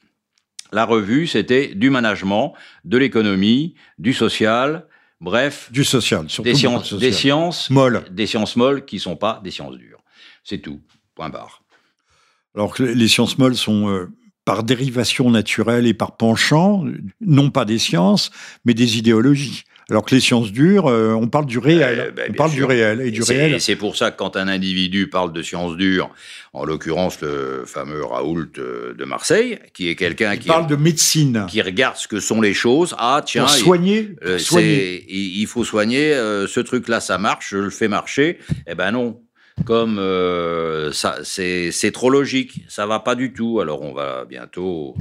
[0.71, 2.53] la revue, c'était du management,
[2.83, 4.85] de l'économie, du social,
[5.23, 9.39] Bref, du social, surtout des sciences, des sciences molles, des sciences molles qui sont pas
[9.41, 10.03] des sciences dures.
[10.43, 10.81] C'est tout.
[11.15, 11.63] Point barre.
[12.55, 14.11] Alors que les sciences molles sont euh,
[14.43, 16.83] par dérivation naturelle et par penchant,
[17.21, 18.31] non pas des sciences,
[18.65, 19.63] mais des idéologies.
[19.89, 22.05] Alors que les sciences dures, euh, on parle du réel.
[22.09, 23.59] Eh ben, on parle du réel et du réel.
[23.59, 26.09] C'est pour ça que quand un individu parle de sciences dures,
[26.53, 31.45] en l'occurrence le fameux Raoult euh, de Marseille, qui est quelqu'un qui parle de médecine,
[31.49, 32.95] qui regarde ce que sont les choses.
[32.97, 34.39] Ah tiens, pour soigner, euh,
[35.09, 36.13] Il, faut soigner.
[36.13, 37.49] ce truc-là, ça marche.
[37.51, 38.39] Je le fais marcher.
[38.67, 39.19] Eh ben non.
[39.65, 39.97] Comme
[40.93, 42.63] ça, c'est trop logique.
[42.69, 43.59] Ça va pas du tout.
[43.59, 44.95] Alors on va bientôt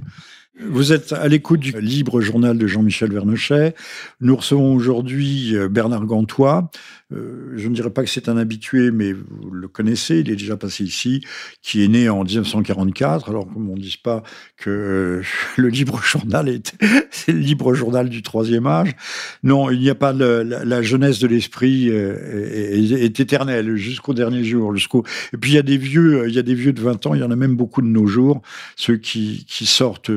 [0.61, 3.75] vous êtes à l'écoute du libre journal de Jean-Michel Vernochet.
[4.21, 6.71] Nous recevons aujourd'hui euh, Bernard Gantois.
[7.13, 10.37] Euh, je ne dirais pas que c'est un habitué, mais vous le connaissez, il est
[10.37, 11.25] déjà passé ici,
[11.63, 13.29] qui est né en 1944.
[13.29, 14.23] Alors, comme on ne dise pas
[14.57, 15.23] que euh,
[15.57, 16.75] le libre journal est,
[17.11, 18.95] c'est le libre journal du troisième âge.
[19.43, 24.75] Non, il n'y a pas la, jeunesse de l'esprit est, éternelle jusqu'au dernier jour.
[24.75, 27.15] Et puis il y a des vieux, il y a des vieux de 20 ans,
[27.15, 28.43] il y en a même beaucoup de nos jours,
[28.77, 30.11] ceux qui sortent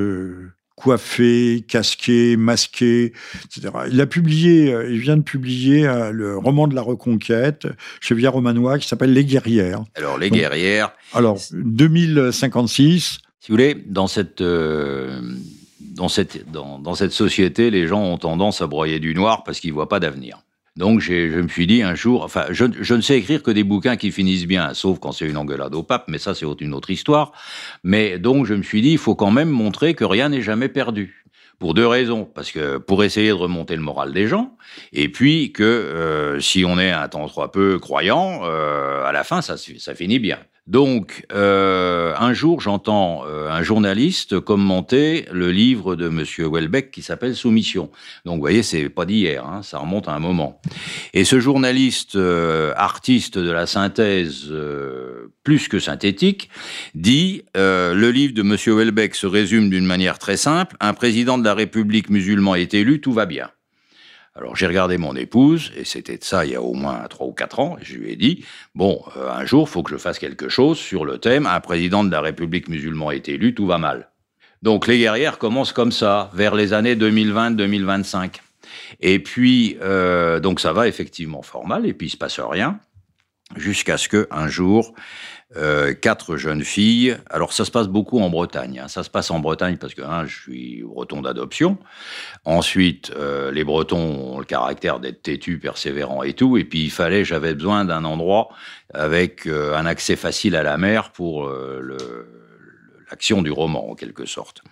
[0.75, 3.13] coiffé, casqué, masqué,
[3.45, 3.73] etc.
[3.91, 7.67] Il a publié, euh, il vient de publier euh, le roman de la Reconquête
[8.01, 9.83] chez Via Romanois qui s'appelle Les Guerrières.
[9.95, 10.91] Alors Les Guerrières.
[11.13, 13.19] Alors 2056.
[13.39, 15.21] Si vous voulez, dans cette euh,
[15.79, 19.59] dans cette dans, dans cette société, les gens ont tendance à broyer du noir parce
[19.59, 20.44] qu'ils voient pas d'avenir.
[20.75, 23.95] Donc je me suis dit un jour, enfin je, ne sais écrire que des bouquins
[23.95, 26.89] qui finissent bien, sauf quand c'est une engueulade au pape, mais ça c'est une autre
[26.89, 27.31] histoire.
[27.83, 30.67] Mais donc je me suis dit, il faut quand même montrer que rien n'est jamais
[30.67, 31.21] perdu.
[31.57, 32.25] Pour deux raisons.
[32.25, 34.57] Parce que pour essayer de remonter le moral des gens,
[34.91, 39.23] et puis que euh, si on est un temps soit peu croyant, euh, à la
[39.23, 40.39] fin ça, ça finit bien.
[40.67, 47.03] Donc, euh, un jour, j'entends euh, un journaliste commenter le livre de Monsieur Welbeck qui
[47.03, 47.91] s'appelle Soumission.
[48.25, 50.59] Donc, vous voyez, c'est pas d'hier, hein, ça remonte à un moment.
[51.13, 54.51] Et ce journaliste, euh, artiste de la synthèse
[55.43, 56.49] plus que synthétique,
[56.95, 61.43] dit le livre de Monsieur Welbeck se résume d'une manière très simple un président de
[61.43, 63.49] la République musulman est élu, tout va bien.
[64.37, 67.25] Alors j'ai regardé mon épouse, et c'était de ça il y a au moins trois
[67.25, 68.43] ou quatre ans, et je lui ai dit,
[68.75, 72.03] bon, euh, un jour, faut que je fasse quelque chose sur le thème, un président
[72.03, 74.09] de la République musulmane est élu, tout va mal.
[74.61, 78.41] Donc les guerrières commencent comme ça, vers les années 2020-2025.
[78.99, 82.79] Et puis, euh, donc ça va effectivement fort mal, et puis il se passe rien,
[83.55, 84.93] jusqu'à ce que un jour,
[85.55, 87.17] euh, quatre jeunes filles.
[87.29, 88.79] Alors ça se passe beaucoup en Bretagne.
[88.79, 88.87] Hein.
[88.87, 91.77] Ça se passe en Bretagne parce que hein, je suis breton d'adoption.
[92.45, 96.57] Ensuite, euh, les Bretons ont le caractère d'être têtus, persévérants et tout.
[96.57, 98.49] Et puis il fallait, j'avais besoin d'un endroit
[98.93, 101.49] avec euh, un accès facile à la mer pour
[103.09, 104.63] l'action du roman en quelque sorte.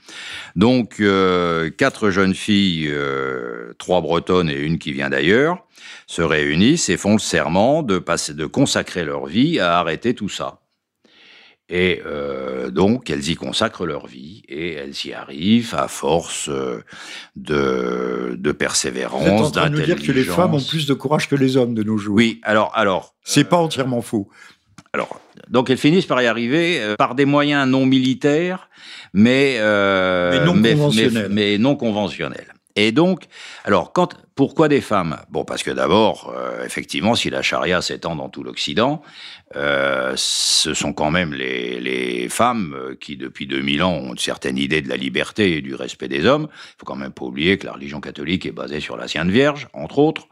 [0.55, 5.65] Donc euh, quatre jeunes filles, euh, trois bretonnes et une qui vient d'ailleurs,
[6.07, 10.62] se réunissent et font le serment de consacrer leur vie à arrêter tout ça.
[11.75, 16.83] Et euh, donc, elles y consacrent leur vie et elles y arrivent à force euh,
[17.35, 19.79] de, de persévérance, d'intelligence.
[19.89, 22.13] nous dire que les femmes ont plus de courage que les hommes de nos jours.
[22.15, 23.15] Oui, alors, alors.
[23.23, 24.29] C'est pas entièrement faux.
[24.93, 28.69] Alors, donc elles finissent par y arriver euh, par des moyens non militaires,
[29.13, 31.27] mais, mais non conventionnels.
[31.31, 32.52] mais non conventionnels.
[32.75, 33.25] Et donc,
[33.65, 35.17] alors, quand, pourquoi des femmes?
[35.29, 39.03] Bon, parce que d'abord, euh, effectivement, si la charia s'étend dans tout l'Occident,
[39.55, 44.57] euh, ce sont quand même les, femmes euh, qui, depuis 2000 ans, ont une certaine
[44.57, 46.47] idée de la liberté et du respect des hommes.
[46.51, 49.29] Il faut quand même pas oublier que la religion catholique est basée sur la Sainte
[49.29, 50.27] Vierge, entre autres.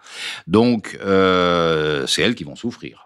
[0.47, 3.05] Donc, c'est elles qui vont souffrir.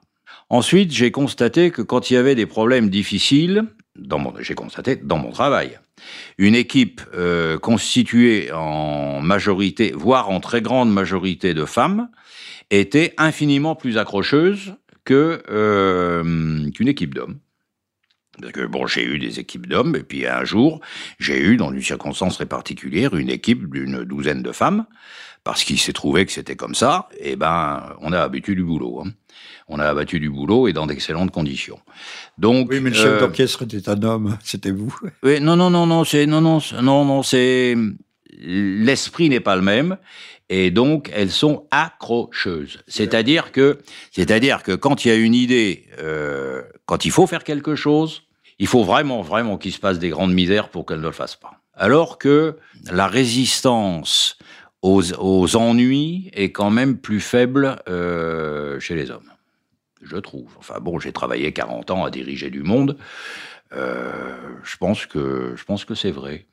[0.49, 3.65] Ensuite, j'ai constaté que quand il y avait des problèmes difficiles,
[4.39, 5.79] j'ai constaté dans mon travail,
[6.37, 12.09] une équipe euh, constituée en majorité, voire en très grande majorité de femmes,
[12.71, 14.75] était infiniment plus accrocheuse
[15.11, 17.39] euh, qu'une équipe d'hommes.
[18.41, 20.81] Parce que bon, j'ai eu des équipes d'hommes, et puis un jour,
[21.19, 24.85] j'ai eu, dans une circonstance très particulière, une équipe d'une douzaine de femmes,
[25.45, 29.03] parce qu'il s'est trouvé que c'était comme ça, et ben, on a abattu du boulot.
[29.05, 29.11] Hein.
[29.69, 31.79] On a abattu du boulot et dans d'excellentes conditions.
[32.39, 34.93] Donc, oui, mais le chef euh, d'orchestre était un homme, c'était vous.
[35.23, 37.75] Oui, non, non, non, non, c'est non, non, non, non, c'est
[38.37, 39.97] l'esprit n'est pas le même.
[40.49, 42.79] Et donc, elles sont accrocheuses.
[42.87, 43.79] C'est-à-dire que,
[44.11, 48.23] c'est-à-dire que quand il y a une idée, euh, quand il faut faire quelque chose,
[48.57, 51.35] il faut vraiment, vraiment qu'il se passe des grandes misères pour qu'elles ne le fassent
[51.35, 51.61] pas.
[51.75, 52.57] Alors que
[52.89, 54.34] la résistance
[54.85, 59.31] aux, ennuis est quand même plus faible euh, chez les hommes.
[60.01, 60.51] Je trouve.
[60.59, 62.97] Enfin bon, j'ai travaillé 40 ans à diriger du monde.
[63.73, 65.55] Euh, je pense que,
[65.87, 66.45] que c'est vrai.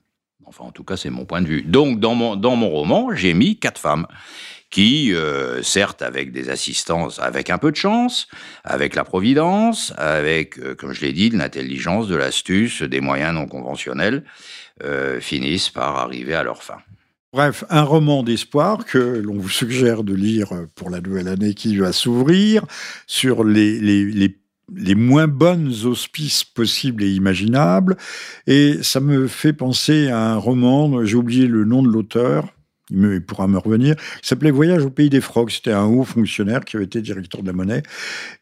[0.47, 1.63] Enfin, en tout cas, c'est mon point de vue.
[1.63, 4.07] Donc, dans mon, dans mon roman, j'ai mis quatre femmes
[4.71, 8.29] qui, euh, certes, avec des assistances, avec un peu de chance,
[8.65, 13.47] avec la providence, avec, comme je l'ai dit, de l'intelligence, de l'astuce, des moyens non
[13.47, 14.25] conventionnels,
[15.21, 16.79] finissent par arriver à leur fin.
[17.35, 21.79] Bref, un roman d'espoir que l'on vous suggère de lire pour la nouvelle année qui
[21.79, 22.67] va s'ouvrir
[23.07, 24.37] sur les, les,
[24.75, 27.97] les, moins bonnes auspices possibles et imaginables.
[28.47, 32.53] Et ça me fait penser à un roman, j'ai oublié le nom de l'auteur,
[32.93, 35.51] il pourra me revenir, Il s'appelait Voyage au pays des frogs.
[35.51, 37.83] C'était un haut fonctionnaire qui avait été directeur de la monnaie.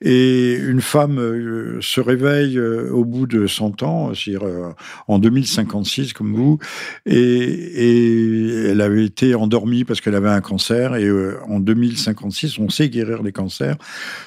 [0.01, 4.71] Et une femme euh, se réveille euh, au bout de 100 ans, c'est-à-dire euh,
[5.09, 6.59] en 2056 comme vous,
[7.07, 10.97] et, elle avait été endormie parce qu'elle avait un cancer.
[10.97, 11.11] Et
[11.49, 13.77] en 2056, on sait guérir les cancers.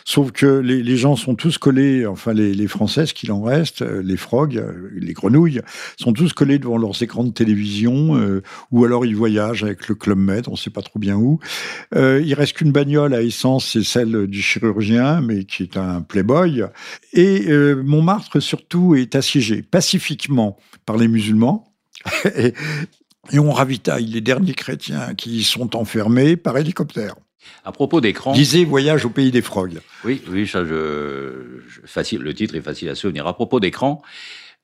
[0.06, 4.18] Sauf que les, gens sont tous collés, enfin les, les Françaises qu'il en reste, les
[4.18, 4.64] frogs,
[4.96, 5.62] les grenouilles,
[6.00, 10.13] sont tous collés devant leurs écrans de télévision, ou alors ils voyagent avec le club
[10.20, 11.40] Med, on ne sait pas trop bien où.
[11.96, 16.02] Euh, il reste qu'une bagnole à essence, c'est celle du chirurgien, mais qui est un
[16.02, 16.64] playboy.
[17.14, 21.74] Et euh, Montmartre, surtout, est assiégé pacifiquement par les musulmans.
[22.38, 22.54] et,
[23.40, 27.16] on ravitaille les derniers chrétiens qui y sont enfermés par hélicoptère.
[27.66, 28.34] À propos d'écran.
[28.34, 29.80] Disait Voyage au pays des frogs.
[30.04, 33.28] Oui, oui, ça, je, facile, le titre est facile à souvenir.
[33.28, 34.02] À propos d'écran,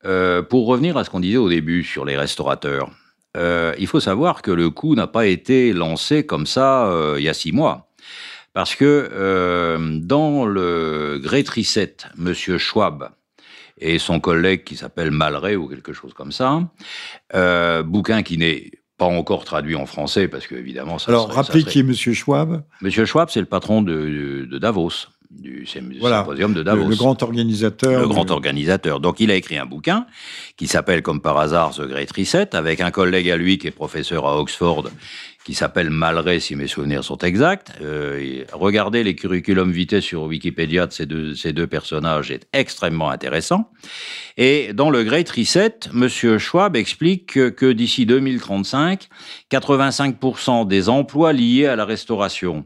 [0.06, 2.92] euh, pour revenir à ce qu'on disait au début sur les restaurateurs,
[3.38, 7.24] euh, il faut savoir que le coup n'a pas été lancé comme ça euh, il
[7.24, 7.90] y a six mois.
[8.54, 12.34] Parce que euh, dans le Great Reset, M.
[12.34, 13.12] Schwab
[13.78, 16.68] et son collègue qui s'appelle Malray ou quelque chose comme ça,
[17.84, 21.80] bouquin qui n'est pas encore traduit en français parce que évidemment ça Alors rappelez qui
[21.80, 21.94] est M.
[21.94, 23.06] Schwab M.
[23.06, 26.88] Schwab, c'est le patron de Davos du symposium de Davos.
[26.88, 28.02] Le, grand organisateur.
[28.02, 29.00] Le grand organisateur.
[29.00, 30.08] Donc il a écrit un bouquin
[30.58, 33.72] qui s'appelle comme par hasard The Great Reset avec un collègue à lui qui est
[33.72, 34.90] professeur à Oxford
[35.50, 37.72] qui s'appelle Malray, si mes souvenirs sont exacts.
[37.82, 43.10] Euh, regardez les curriculum vitae sur Wikipédia de ces deux, ces deux personnages, est extrêmement
[43.10, 43.72] intéressant.
[44.38, 49.08] Et dans le Great Reset, Monsieur Schwab explique que, que d'ici 2035,
[49.50, 52.66] 85% des emplois liés à la restauration,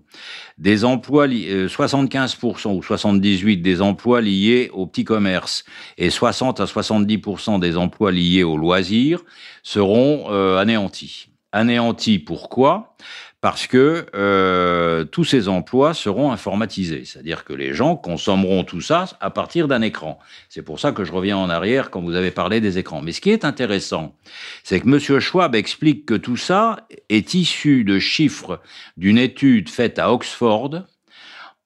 [0.57, 5.63] des emplois, 75% euh, ou 78% des emplois liés au petit commerce
[5.97, 9.23] et 60 à 70% des emplois liés aux loisirs
[9.63, 12.19] seront euh, anéantis anéanti.
[12.19, 12.95] Pourquoi?
[13.39, 19.05] Parce que euh, tous ces emplois seront informatisés, c'est-à-dire que les gens consommeront tout ça
[19.19, 20.17] à partir d'un écran.
[20.47, 23.01] C'est pour ça que je reviens en arrière quand vous avez parlé des écrans.
[23.01, 24.15] Mais ce qui est intéressant,
[24.63, 25.19] c'est que M.
[25.19, 28.61] Schwab explique que tout ça est issu de chiffres
[28.95, 30.83] d'une étude faite à Oxford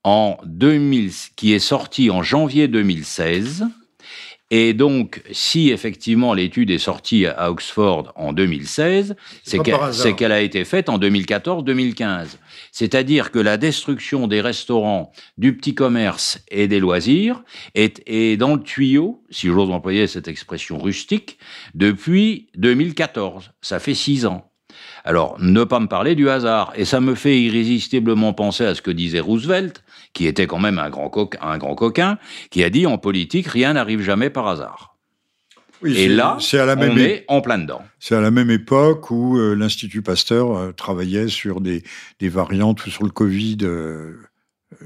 [0.04, 3.68] en 2000, qui est sortie en janvier 2016
[4.50, 9.60] Et donc, si effectivement l'étude est sortie à Oxford en 2016, c'est
[10.16, 12.38] qu'elle a été faite en 2014-2015.
[12.72, 17.44] C'est-à-dire que la destruction des restaurants, du petit commerce et des loisirs
[17.76, 21.38] est, est dans le tuyau, si j'ose employer cette expression rustique,
[21.76, 23.52] depuis 2014.
[23.62, 24.50] Ça fait six ans.
[25.04, 26.74] Alors, ne pas me parler du hasard.
[26.76, 30.80] Et ça me fait irrésistiblement penser à ce que disait Roosevelt, qui était quand même
[30.80, 31.12] un grand,
[31.42, 32.18] un grand coquin,
[32.50, 34.98] qui a dit en politique, rien n'arrive jamais par hasard.
[35.84, 37.84] et là, à la même on est en plein dedans.
[38.00, 41.84] C'est à la même époque où euh, l'Institut Pasteur euh, travaillait sur des,
[42.20, 43.58] des, variantes sur le Covid.
[43.62, 44.18] Euh,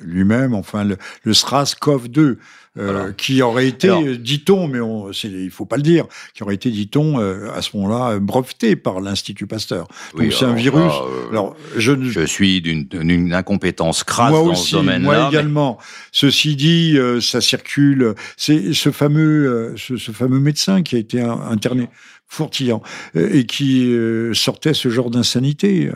[0.04, 2.38] lui-même, enfin le, le SRAS-CoV-2,
[2.78, 6.70] euh, qui aurait été, dit-on, mais on, il faut pas le dire, qui aurait été,
[6.70, 9.89] dit-on, euh, à ce moment-là, breveté par l'Institut Pasteur.
[10.17, 10.94] Donc c'est un virus.
[10.94, 15.06] Euh, alors, je, je suis d'une incompétence crasse dans ce domaine-là.
[15.06, 15.80] Moi également.
[16.13, 18.15] Ceci dit, ça circule.
[18.38, 21.89] C'est ce fameux, ce, ce, fameux médecin qui a été interné
[22.32, 22.82] Fourtillant,
[23.17, 25.91] euh, et qui euh, sortait ce genre d'insanité.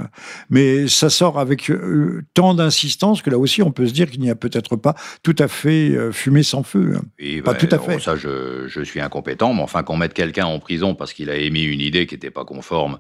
[0.50, 4.20] Mais ça sort avec euh, tant d'insistance que là aussi, on peut se dire qu'il
[4.20, 7.00] n'y a peut-être pas tout à fait fumé sans feu.
[7.46, 8.02] pas tout à fait.
[8.02, 11.38] Ça, je, je, suis incompétent, mais enfin, qu'on mette quelqu'un en prison parce qu'il a
[11.38, 12.98] émis une idée qui n'était pas conforme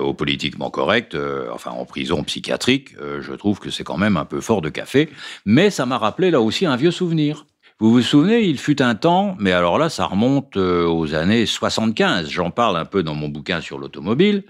[0.00, 1.14] au politiquement correct,
[1.52, 5.10] enfin, en prison psychiatrique, je trouve que c'est quand même un peu fort de café.
[5.44, 7.44] Mais ça m'a rappelé là aussi un vieux souvenir.
[7.80, 11.46] Vous vous souvenez, il fut un temps, mais alors là, ça remonte euh, aux années
[11.46, 12.28] 75.
[12.28, 14.42] J'en parle un peu dans mon bouquin sur l'automobile.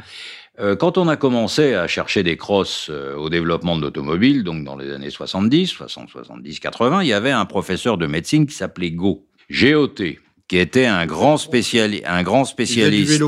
[0.61, 4.65] Euh, quand on a commencé à chercher des crosses euh, au développement de l'automobile, donc
[4.65, 8.55] dans les années 70, 60, 70, 80, il y avait un professeur de médecine qui
[8.55, 13.23] s'appelait Go, G-O-T qui était un grand, spéciali un grand spécialiste,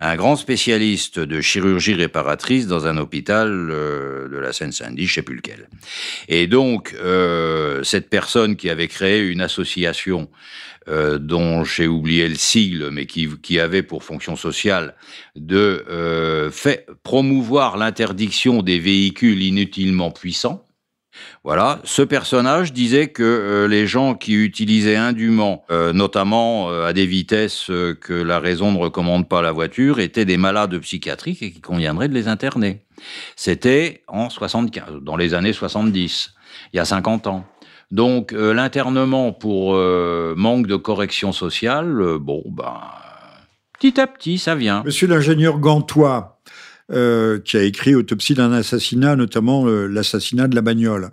[0.00, 5.22] un grand spécialiste de chirurgie réparatrice dans un hôpital euh, de la Seine-Saint-Denis, je sais
[5.22, 5.68] plus lequel.
[6.28, 10.28] Et donc euh, cette personne qui avait créé une association
[10.88, 14.96] euh, dont j'ai oublié le sigle, mais qui, qui avait pour fonction sociale
[15.36, 20.66] de euh, fait, promouvoir l'interdiction des véhicules inutilement puissants.
[21.44, 26.92] Voilà, ce personnage disait que euh, les gens qui utilisaient indûment, euh, notamment euh, à
[26.92, 31.42] des vitesses que la raison ne recommande pas à la voiture, étaient des malades psychiatriques
[31.42, 32.84] et qu'il conviendrait de les interner.
[33.34, 36.34] C'était en 75, dans les années 70,
[36.72, 37.44] il y a 50 ans.
[37.90, 42.80] Donc l'internement pour manque de correction sociale, bon, ben,
[43.78, 44.82] petit à petit, ça vient.
[44.86, 46.31] Monsieur l'ingénieur Gantois,
[46.92, 51.10] euh, qui a écrit Autopsie d'un assassinat, notamment euh, l'assassinat de la bagnole.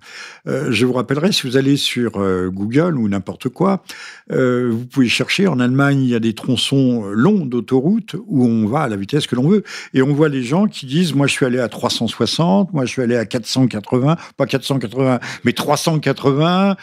[0.47, 2.11] Euh, je vous rappellerai, si vous allez sur
[2.49, 3.83] Google ou n'importe quoi,
[4.29, 5.47] vous pouvez chercher.
[5.47, 9.27] En Allemagne, il y a des tronçons longs d'autoroute où on va à la vitesse
[9.27, 9.63] que l'on veut.
[9.93, 12.91] Et on voit les gens qui disent, moi je suis allé à 360, moi je
[12.91, 16.75] suis allé à 480, pas 480, mais 380.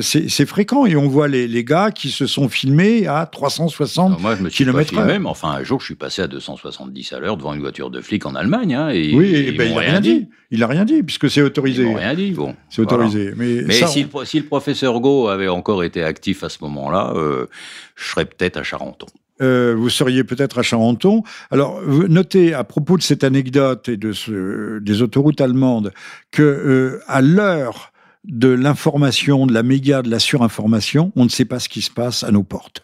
[0.00, 0.86] c'est fréquent.
[0.86, 4.48] Et on voit les, les, gars qui se sont filmés à 360 moi, je me
[4.48, 7.60] suis km Même, enfin, un jour, je suis passé à 270 à l'heure devant une
[7.60, 8.74] voiture de flic en Allemagne.
[8.74, 10.28] Hein, et, oui, ben, il n'a rien dit.
[10.50, 11.84] Il n'a rien dit, puisque c'est autorisé.
[11.84, 12.56] Ils rien dit, bon.
[12.68, 13.32] C'est autorisé.
[13.36, 17.46] Mais, si, le, professeur Go avait encore été actif à ce moment-là, euh,
[17.94, 19.06] je serais peut-être à Charenton.
[19.42, 21.22] Euh, vous seriez peut-être à Charenton.
[21.50, 25.92] Alors, notez à propos de cette anecdote et de ce, des autoroutes allemandes
[26.30, 27.92] que euh, à l'heure
[28.24, 31.90] de l'information, de la méga, de la surinformation, on ne sait pas ce qui se
[31.90, 32.82] passe à nos portes.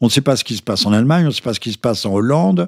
[0.00, 1.60] On ne sait pas ce qui se passe en Allemagne, on ne sait pas ce
[1.60, 2.66] qui se passe en Hollande,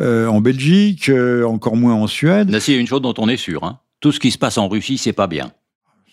[0.00, 2.50] euh, en Belgique, euh, encore moins en Suède.
[2.50, 3.64] Là, il y a une chose dont on est sûr.
[3.64, 3.78] Hein.
[4.00, 5.52] Tout ce qui se passe en Russie, c'est pas bien.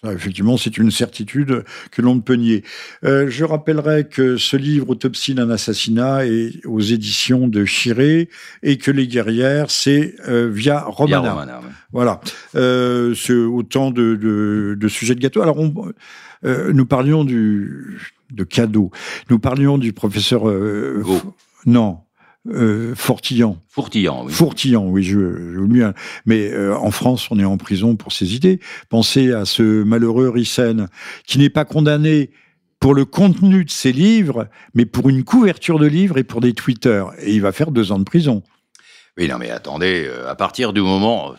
[0.06, 2.64] effectivement, c'est une certitude que l'on ne peut nier.
[3.04, 8.30] Euh, je rappellerai que ce livre, Autopsie d'un assassinat, est aux éditions de Chiré
[8.64, 11.62] et que Les Guerrières, c'est via Romana.
[11.92, 12.22] Voilà.
[12.54, 15.42] c'est autant de, de, sujets de gâteau.
[15.42, 15.58] Alors,
[16.44, 18.00] nous parlions du
[18.32, 18.92] de cadeaux.
[19.30, 20.48] Nous parlions du professeur...
[20.50, 21.04] Euh,
[21.66, 22.00] non,
[22.48, 23.58] euh, Fortillan.
[23.70, 24.34] Fortillan, oui.
[24.92, 25.20] Oui, je,
[25.54, 25.94] je
[26.26, 28.60] Mais euh, en France, on est en prison pour ses idées.
[28.90, 30.88] Pensez à ce malheureux Rissen,
[31.28, 32.32] qui n'est pas condamné
[32.80, 36.54] pour le contenu de ses livres, mais pour une couverture de livres et pour des
[36.54, 37.06] Twitter.
[37.22, 38.42] Et il va faire deux ans de prison.
[39.18, 41.36] Oui, non, mais attendez, à partir du moment...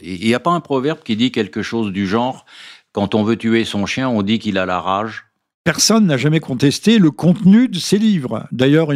[0.00, 2.46] Il n'y a pas un proverbe qui dit quelque chose du genre,
[2.92, 5.25] quand on veut tuer son chien, on dit qu'il a la rage
[5.66, 8.46] Personne n'a jamais contesté le contenu de ces livres.
[8.52, 8.90] D'ailleurs,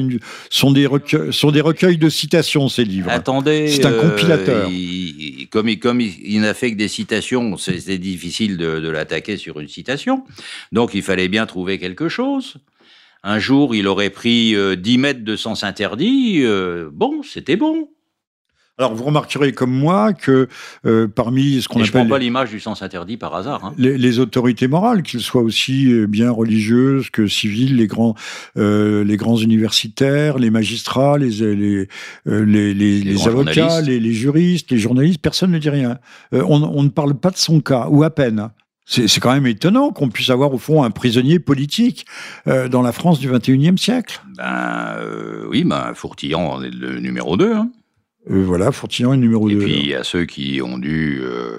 [0.51, 3.11] sont des recueils, sont des recueils de citations ces livres.
[3.11, 4.69] Attendez, c'est un compilateur.
[4.71, 9.59] Euh, comme, il, comme il, n'a fait que des citations, c'est difficile de, l'attaquer sur
[9.59, 10.25] une citation.
[10.71, 12.59] Donc, il fallait bien trouver quelque chose.
[13.25, 16.43] Un jour, il aurait pris 10 euh, mètres de sens interdit.
[16.45, 17.89] Euh, bon, c'était bon.
[18.81, 20.49] Alors, vous remarquerez comme moi que
[20.87, 21.87] euh, parmi ce qu'on appelle.
[21.87, 23.63] Je prends pas l'image du sens interdit par hasard.
[23.63, 23.75] Hein.
[23.77, 28.15] Les, autorités morales, qu'elles soient aussi euh, bien religieuses que civiles, les grands,
[28.57, 31.89] euh, les grands universitaires, les magistrats, les, les,
[32.25, 35.99] les, les avocats, les, juristes, les journalistes, personne ne dit rien.
[36.33, 38.49] On, on, ne parle pas de son cas, ou à peine.
[38.87, 42.07] C'est quand même étonnant qu'on puisse avoir au fond un prisonnier politique
[42.47, 44.23] dans la France du 21e siècle.
[44.39, 44.97] Ben
[45.51, 47.53] oui, ben Fourtillon est le numéro 2.
[47.53, 47.71] Hein.
[48.31, 49.55] Euh, voilà, Fourtillon est numéro 2.
[49.55, 51.59] Et puis a ceux qui ont dû euh,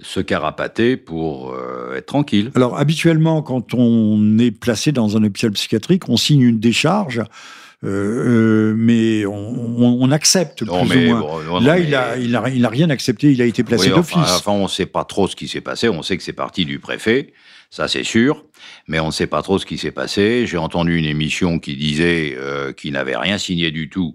[0.00, 2.50] se carapater pour euh, être tranquille.
[2.54, 7.22] Alors habituellement, quand on est placé dans un hôpital psychiatrique, on signe une décharge.
[7.82, 11.60] mais on, accepte plus ou moins.
[11.60, 14.16] Là, il, a, il, a, il a rien accepté, il a été placé d'office.
[14.16, 16.64] Enfin, on ne sait pas trop ce qui s'est passé, on sait que c'est parti
[16.64, 17.32] du préfet,
[17.74, 18.44] ça c'est sûr,
[18.86, 20.46] mais on ne sait pas trop ce qui s'est passé.
[20.46, 22.36] J'ai entendu une émission qui disait
[22.76, 24.12] qu'il n'avait rien signé du tout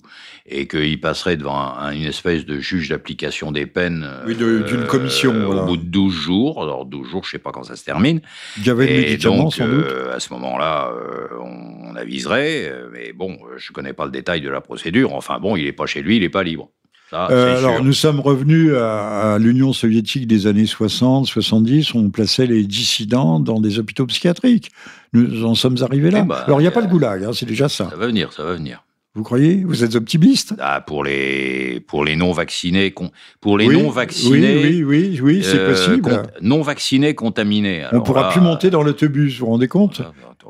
[0.50, 4.08] et qu'il passerait devant une espèce de juge d'application des peines.
[4.26, 5.34] Oui, d'une commission.
[5.34, 6.64] Euh, au bout de 12 jours.
[6.64, 8.22] Alors, 12 jours, je ne sais pas quand ça se termine.
[8.58, 9.86] Il y avait et donc, sans doute.
[9.86, 12.74] Euh, à ce moment-là, euh, on, aviserait.
[12.92, 15.14] Mais bon, je ne connais pas le détail de la procédure.
[15.14, 16.72] Enfin, bon, il n'est pas chez lui, il n'est pas libre.
[17.12, 21.96] Alors, nous sommes revenus à, l'Union soviétique des années 60, 70.
[21.96, 24.72] On plaçait les dissidents dans des hôpitaux psychiatriques.
[25.14, 26.22] Nous en sommes arrivés là.
[26.24, 27.90] Eh ben, alors, il n'y a pas de goulag, hein, c'est déjà ça.
[27.90, 28.84] Ça va venir, ça va venir.
[29.16, 29.64] Vous croyez?
[29.64, 30.54] Vous êtes optimiste?
[30.60, 32.94] Ah, Pour les pour les non vaccinés,
[33.42, 36.24] pour les non vaccinés, oui, oui, oui, oui c'est euh, possible.
[36.42, 37.86] non vaccinés contaminés.
[37.92, 39.40] On pourra plus monter dans l'autobus.
[39.40, 40.02] Vous vous rendez compte?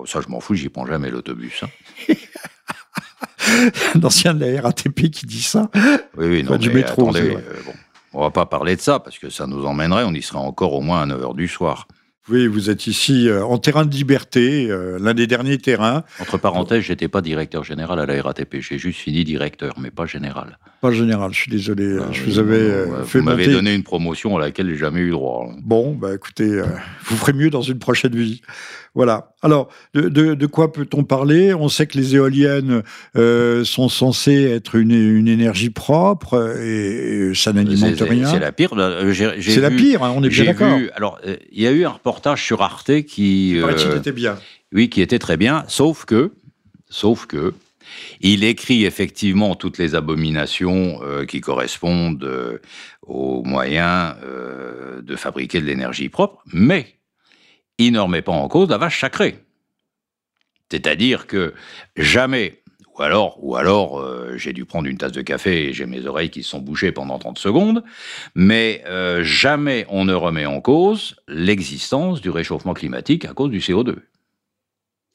[0.05, 0.55] Ça, je m'en fous.
[0.55, 1.63] J'y prends jamais l'autobus.
[1.63, 2.13] Hein.
[3.95, 5.69] Un ancien de la RATP qui dit ça.
[6.17, 7.09] Oui, oui, non, du métro.
[7.09, 7.73] Attendez, euh, bon,
[8.13, 10.03] on va pas parler de ça parce que ça nous emmènerait.
[10.05, 11.87] On y serait encore au moins à 9 h du soir.
[12.31, 16.03] Oui, vous êtes ici euh, en terrain de liberté, euh, l'un des derniers terrains.
[16.19, 20.05] Entre parenthèses, j'étais pas directeur général à la RATP, j'ai juste fini directeur, mais pas
[20.05, 20.59] général.
[20.79, 21.97] Pas général, je suis désolé.
[21.99, 25.09] Ah je vous avais fait Vous m'avez donné une promotion à laquelle j'ai jamais eu
[25.09, 25.49] droit.
[25.63, 26.61] Bon, bah écoutez,
[27.05, 28.41] vous ferez mieux dans une prochaine vie.
[28.99, 29.31] Voilà.
[29.41, 31.53] Alors, de, quoi peut-on parler?
[31.53, 32.83] On sait que les éoliennes
[33.15, 38.29] euh, sont censées être une, énergie propre et, ça n'alimente rien.
[38.29, 38.71] C'est la pire.
[39.39, 40.77] C'est la pire, hein, on est bien d'accord.
[40.95, 43.57] Alors, euh, il y a eu un reportage sur Arte qui.
[43.57, 44.37] Euh, était bien.
[44.73, 46.33] Oui, qui était très bien, sauf que,
[46.89, 47.53] sauf que,
[48.19, 52.59] il écrit effectivement toutes les abominations qui correspondent
[53.07, 54.15] aux moyens
[55.01, 56.98] de fabriquer de l'énergie propre, mais
[57.79, 59.39] il ne remet pas en cause la vache sacrée.
[60.69, 61.53] C'est-à-dire que
[61.95, 62.61] jamais,
[62.95, 66.05] ou alors, ou alors euh, j'ai dû prendre une tasse de café et j'ai mes
[66.05, 67.83] oreilles qui se sont bouchées pendant 30 secondes,
[68.35, 73.59] mais euh, jamais on ne remet en cause l'existence du réchauffement climatique à cause du
[73.59, 73.95] CO2.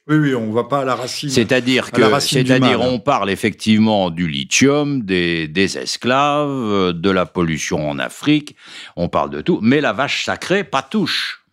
[0.07, 1.29] Oui, oui, on ne va pas à la racine.
[1.29, 7.97] C'est-à-dire que, c'est-à-dire, on parle effectivement du lithium, des, des, esclaves, de la pollution en
[7.97, 8.55] Afrique,
[8.95, 11.44] on parle de tout, mais la vache sacrée, pas touche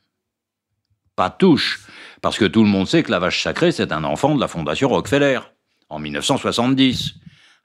[1.16, 1.80] pas touche,
[2.20, 4.48] parce que tout le monde sait que la vache sacrée, c'est un enfant de la
[4.48, 5.40] Fondation Rockefeller,
[5.88, 7.14] en 1970.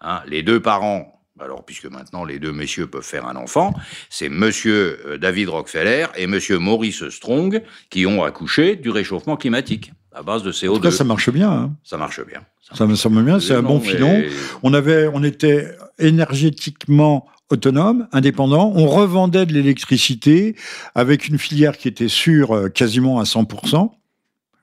[0.02, 3.74] Hein, les deux parents alors puisque maintenant les deux messieurs peuvent faire un enfant,
[4.10, 9.92] c'est monsieur euh, David Rockefeller et monsieur Maurice Strong qui ont accouché du réchauffement climatique
[10.14, 10.70] à base de CO2.
[10.70, 11.52] En tout cas, ça marche bien.
[11.52, 11.74] Hein.
[11.84, 12.42] Ça marche bien.
[12.74, 14.24] Ça, me semble bien, c'est un bon filon.
[14.62, 18.72] On avait, on était énergétiquement autonome, indépendant.
[18.76, 20.56] On revendait de l'électricité
[20.96, 23.92] avec une filière qui était sûre euh, quasiment à 100%.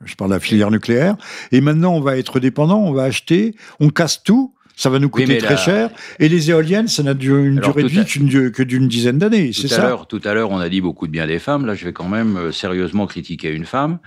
[0.05, 1.17] Je parle de la filière nucléaire.
[1.51, 4.55] Et maintenant, on va être dépendant, on va acheter, on casse tout.
[4.77, 5.91] Ça va nous coûter très cher.
[6.19, 8.05] Et les éoliennes, ça n'a une durée de vie
[8.51, 9.53] que d'une dizaine d'années.
[9.53, 9.97] C'est ça.
[10.09, 11.65] tout à l'heure, on a dit beaucoup de bien des femmes.
[11.65, 14.01] Là, je vais quand même euh, sérieusement critiquer une femme.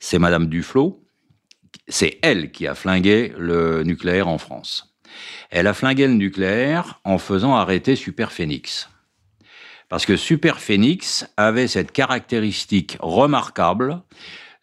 [0.00, 1.02] C'est Madame Duflot.
[1.88, 4.93] C'est elle qui a flingué le nucléaire en France.
[5.50, 8.88] Elle a flingué le nucléaire en faisant arrêter Superphénix.
[9.88, 14.02] Parce que Superphénix avait cette caractéristique remarquable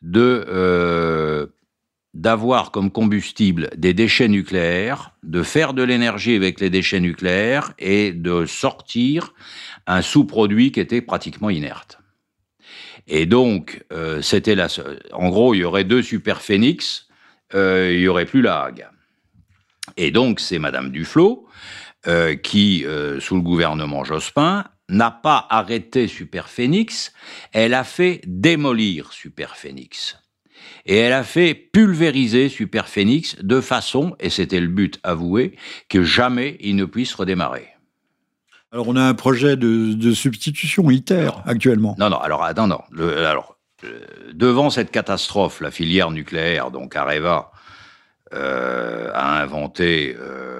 [0.01, 1.47] de euh,
[2.13, 8.11] d'avoir comme combustible des déchets nucléaires, de faire de l'énergie avec les déchets nucléaires et
[8.11, 9.33] de sortir
[9.87, 11.99] un sous-produit qui était pratiquement inerte.
[13.07, 14.67] Et donc, euh, c'était la
[15.13, 17.07] En gros, il y aurait deux superphénix,
[17.55, 18.87] euh, il y aurait plus la Hague.
[19.97, 21.47] Et donc, c'est Madame Duflot
[22.07, 27.13] euh, qui, euh, sous le gouvernement Jospin, n'a pas arrêté Superphénix,
[27.53, 30.17] elle a fait démolir Superphénix.
[30.85, 35.55] Et elle a fait pulvériser Superphénix de façon, et c'était le but avoué,
[35.89, 37.67] que jamais il ne puisse redémarrer.
[38.71, 41.95] Alors on a un projet de, substitution ITER actuellement.
[41.99, 42.81] Non, non, alors, non, non.
[42.99, 43.99] alors, euh,
[44.33, 47.51] devant cette catastrophe, la filière nucléaire, donc Areva,
[48.33, 50.15] a inventé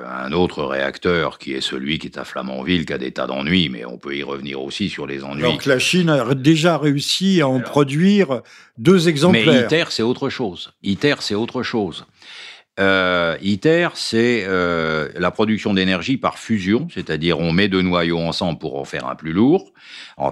[0.06, 3.70] un autre réacteur qui est celui qui est à Flamanville, qui a des tas d'ennuis,
[3.70, 5.44] mais on peut y revenir aussi sur les ennuis.
[5.44, 8.42] Donc la Chine a déjà réussi à en produire
[8.78, 9.68] deux exemplaires.
[9.70, 10.74] Mais ITER, c'est autre chose.
[10.84, 12.06] ITER, c'est autre chose.
[12.80, 18.60] Euh, ITER, c'est euh, la production d'énergie par fusion, c'est-à-dire on met deux noyaux ensemble
[18.60, 19.74] pour en faire un plus lourd,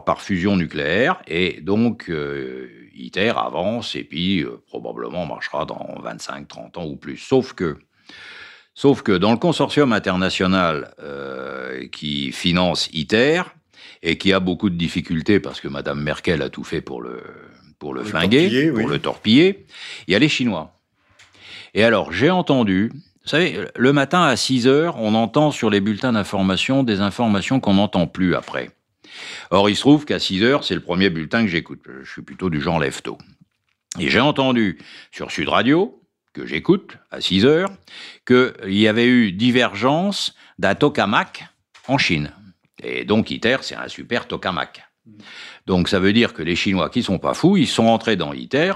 [0.06, 2.70] par fusion nucléaire, et donc euh,
[3.00, 7.18] ITER avance et puis probablement marchera dans 25, 30 ans ou plus.
[7.18, 7.78] Sauf que,
[8.76, 10.94] sauf que dans le consortium international
[11.92, 13.44] qui finance ITER,
[14.02, 17.22] et qui a beaucoup de difficultés parce que Madame Merkel a tout fait pour le,
[17.80, 19.66] pour le, flinguer, pour le torpiller,
[20.08, 20.74] il y a les Chinois.
[21.74, 25.82] Et alors, j'ai entendu, vous savez, le matin à 6 heures, on entend sur les
[25.82, 28.72] bulletins d'information des informations qu'on n'entend plus après.
[29.52, 31.82] Or, il se trouve qu'à 6 heures, c'est le premier bulletin que j'écoute.
[32.04, 33.02] Je suis plutôt du genre lève
[34.00, 34.78] Et j'ai entendu
[35.12, 36.02] sur Sud Radio,
[36.34, 37.70] que j'écoute à 6 heures,
[38.26, 41.48] qu'il y avait eu divergence d'un tokamak
[41.88, 42.32] en Chine.
[42.84, 44.84] Et donc ITER, c'est un super tokamak.
[45.66, 48.34] Donc ça veut dire que les Chinois qui sont pas fous, ils sont entrés dans
[48.34, 48.74] ITER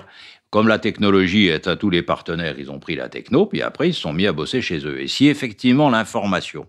[0.53, 3.89] comme la technologie est à tous les partenaires, ils ont pris la techno, puis après
[3.89, 5.01] ils se sont mis à bosser chez eux.
[5.01, 6.67] Et si effectivement l'information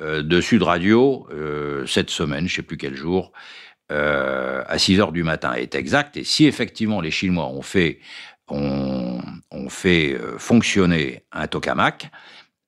[0.00, 3.32] de Sud Radio, euh, cette semaine, je ne sais plus quel jour,
[3.92, 8.00] euh, à 6 heures du matin est exacte, et si effectivement les Chinois ont fait,
[8.48, 9.20] ont,
[9.68, 12.10] fait fonctionner un tokamak,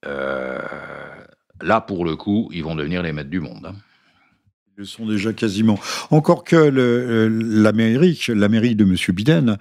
[0.02, 3.74] là pour le coup, ils vont devenir les maîtres du monde.
[4.78, 5.78] Ils le sont déjà quasiment.
[6.10, 8.94] Encore que euh, l'Amérique, l'Amérique de M.
[9.14, 9.56] Biden,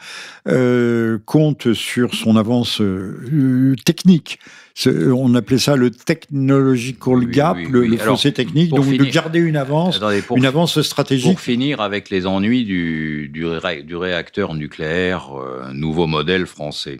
[0.49, 4.39] euh, compte sur son avance euh, technique.
[4.85, 10.01] On appelait ça le technological gap, le, fossé technique, donc de garder une avance,
[10.35, 11.31] une avance stratégique.
[11.31, 13.47] Pour finir avec les ennuis du, du,
[13.83, 15.29] du réacteur nucléaire
[15.71, 16.99] nouveau modèle français,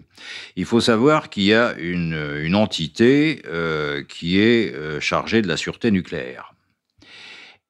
[0.55, 3.41] il faut savoir qu'il y a une, une entité
[4.07, 6.54] qui est chargée de la sûreté nucléaire.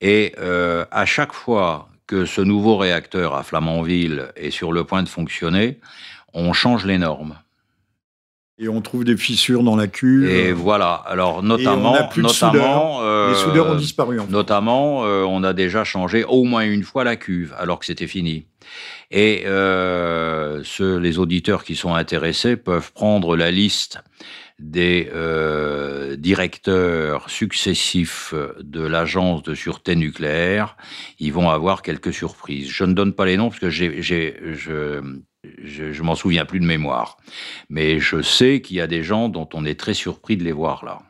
[0.02, 5.04] Et euh, à chaque fois que ce nouveau réacteur à Flamanville est sur le point
[5.04, 5.80] de fonctionner,
[6.34, 7.36] on change les normes.
[8.58, 10.30] Et on trouve des fissures dans la cuve.
[10.30, 10.94] Et voilà.
[10.94, 14.18] Alors notamment, notamment, euh, les soudeurs ont disparu.
[14.30, 18.08] Notamment, euh, on a déjà changé au moins une fois la cuve, alors que c'était
[18.08, 18.48] fini.
[19.12, 24.00] Et les auditeurs qui sont intéressés peuvent prendre la liste
[24.60, 30.78] des euh, directeurs successifs de l'agence de sûreté nucléaire,
[31.20, 32.70] ils vont avoir quelques surprises.
[32.70, 35.02] Je ne donne pas les noms parce que j'ai, je,
[35.64, 37.18] je, je m'en souviens plus de mémoire.
[37.70, 40.54] Mais je sais qu'il y a des gens dont on est très surpris de les
[40.54, 41.02] voir là.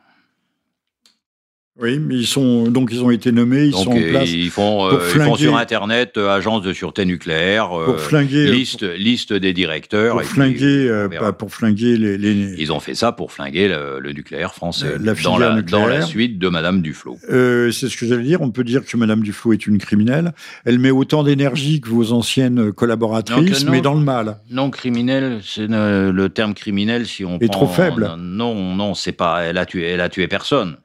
[1.78, 4.30] Oui, mais ils sont donc ils ont été nommés, ils sont en place.
[4.30, 8.50] Ils font, euh, ils font sur Internet euh, agence de sûreté nucléaire, euh, pour flinguer,
[8.50, 10.16] liste liste des directeurs.
[10.16, 11.06] Pour flinguer,
[11.38, 14.94] pour flinguer les, les, Ils ont fait ça pour flinguer le, nucléaire français.
[14.98, 15.80] La dans, la, nucléaire.
[15.80, 17.18] dans la suite de Madame Duflot.
[17.28, 18.40] C'est ce que j'allais dire.
[18.40, 20.32] On peut dire que Madame Duflot est une criminelle.
[20.64, 24.38] Elle met autant d'énergie que vos anciennes collaboratrices, mais dans le mal.
[24.50, 27.38] Non, criminel, c'est le terme criminel si on.
[27.38, 28.14] Est trop faible.
[28.18, 29.42] Non, non, c'est pas.
[29.42, 30.78] Elle a tué, elle a tué personne.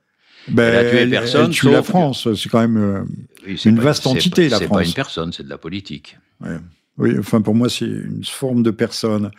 [0.47, 1.45] Ben, elle a tué personne.
[1.45, 2.27] Elle tue la France.
[2.35, 4.61] C'est quand même euh, une vaste entité, la France.
[4.61, 6.17] C'est pas une personne, c'est de la politique.
[6.97, 9.31] Oui, enfin pour moi, c'est une forme de personne.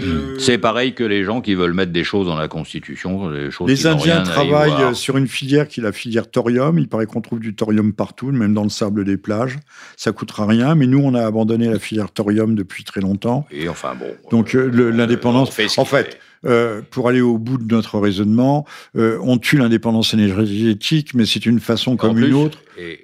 [0.00, 3.28] Euh, c'est pareil que les gens qui veulent mettre des choses dans la Constitution.
[3.28, 6.78] Les, choses les Indiens travaillent sur une filière qui est la filière thorium.
[6.78, 9.58] Il paraît qu'on trouve du thorium partout, même dans le sable des plages.
[9.96, 13.46] Ça coûtera rien, mais nous, on a abandonné la filière thorium depuis très longtemps.
[13.50, 14.14] Et enfin bon.
[14.30, 15.56] Donc euh, l'indépendance.
[15.78, 18.66] En fait, euh, pour aller au bout de notre raisonnement,
[18.96, 22.58] euh, on tue l'indépendance énergétique, mais c'est une façon comme une autre.
[22.78, 23.00] Et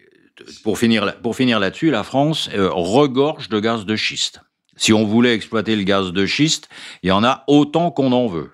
[0.62, 4.40] pour finir, pour finir là-dessus, la France euh, regorge de gaz de schiste.
[4.76, 6.68] Si on voulait exploiter le gaz de schiste,
[7.02, 8.50] il y en a autant qu'on en veut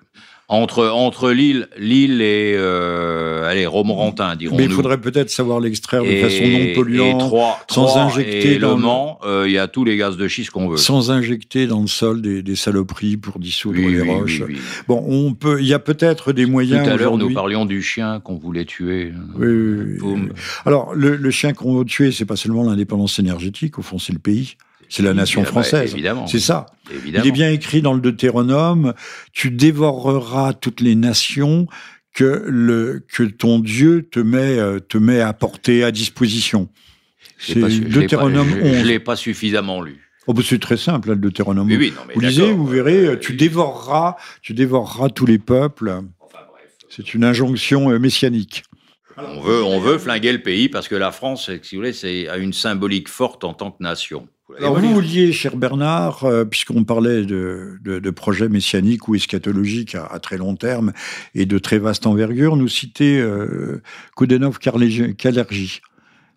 [0.49, 4.57] entre, entre l'île, l'île et euh, allez, Romorantin, dirons-nous.
[4.57, 7.33] Mais il faudrait peut-être savoir l'extraire de façon non polluante,
[7.69, 9.19] sans injecter dans le Mans.
[9.25, 10.77] Euh, il y a tous les gaz de schiste qu'on veut.
[10.77, 14.41] Sans injecter dans le sol des, des saloperies pour dissoudre les roches.
[14.87, 15.59] bon, on peut.
[15.59, 16.85] Il y a peut-être des moyens.
[16.85, 19.11] Tout à l'heure, nous parlions du chien qu'on voulait tuer.
[19.35, 19.97] Oui.
[20.65, 23.77] Alors, le, le chien qu'on veut tuer, c'est pas seulement l'indépendance énergétique.
[23.79, 24.55] Au fond, c'est le pays.
[24.89, 25.93] C'est la nation française.
[25.93, 26.27] évidemment.
[26.27, 26.67] C'est ça.
[26.91, 27.23] Évidemment.
[27.23, 28.93] Il est bien écrit dans le Deutéronome,
[29.33, 31.67] tu dévoreras toutes les nations
[32.13, 36.69] que, le, que ton Dieu te met, euh, te met à porter à disposition.
[37.37, 38.75] C'est Deutéronome je, 11.
[38.75, 40.07] Je ne l'ai pas suffisamment lu.
[40.25, 41.67] Oh, bah, c'est très simple, le Deutéronome.
[41.67, 45.37] Oui, oui, non, mais vous lisez, vous verrez, euh, tu dévoreras, tu dévoreras tous les
[45.37, 46.01] peuples.
[46.19, 46.39] Enfin,
[46.89, 48.63] c'est une injonction euh, messianique.
[49.17, 52.37] On veut, on veut flinguer le pays parce que la France, si vous voulez, a
[52.37, 54.27] une symbolique forte en tant que nation.
[54.57, 60.19] Alors vous vouliez, cher Bernard, euh, puisqu'on parlait de, de, projets messianiques ou eschatologiques à,
[60.19, 60.93] très long terme
[61.35, 63.81] et de très vaste envergure, nous citer euh,
[64.15, 65.81] Koudenov Kalergi.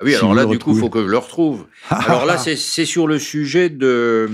[0.00, 1.66] Ah oui, alors là, du coup, il faut que je le retrouve.
[1.90, 4.28] alors là, c'est sur le sujet de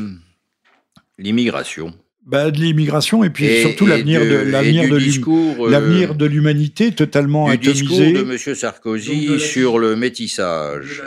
[1.18, 1.92] l'immigration.
[2.26, 7.46] Bah, de l'immigration et puis surtout l'avenir de l'avenir de euh, l'avenir de l'humanité totalement
[7.46, 7.82] du atomisé.
[7.82, 11.04] discours de Monsieur Sarkozy sur le métissage.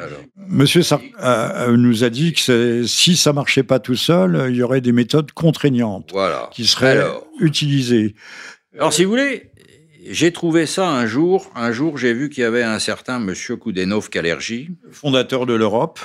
[0.47, 4.63] Monsieur Sarkozy euh, nous a dit que si ça marchait pas tout seul, il y
[4.63, 6.13] aurait des méthodes contraignantes
[6.53, 7.03] qui seraient
[7.41, 8.15] utilisées.
[8.78, 9.51] Alors, si vous voulez,
[10.09, 11.51] j'ai trouvé ça un jour.
[11.53, 15.99] Un jour, j'ai vu qu'il y avait un certain Monsieur Koudenov Kalergi, fondateur de l'Europe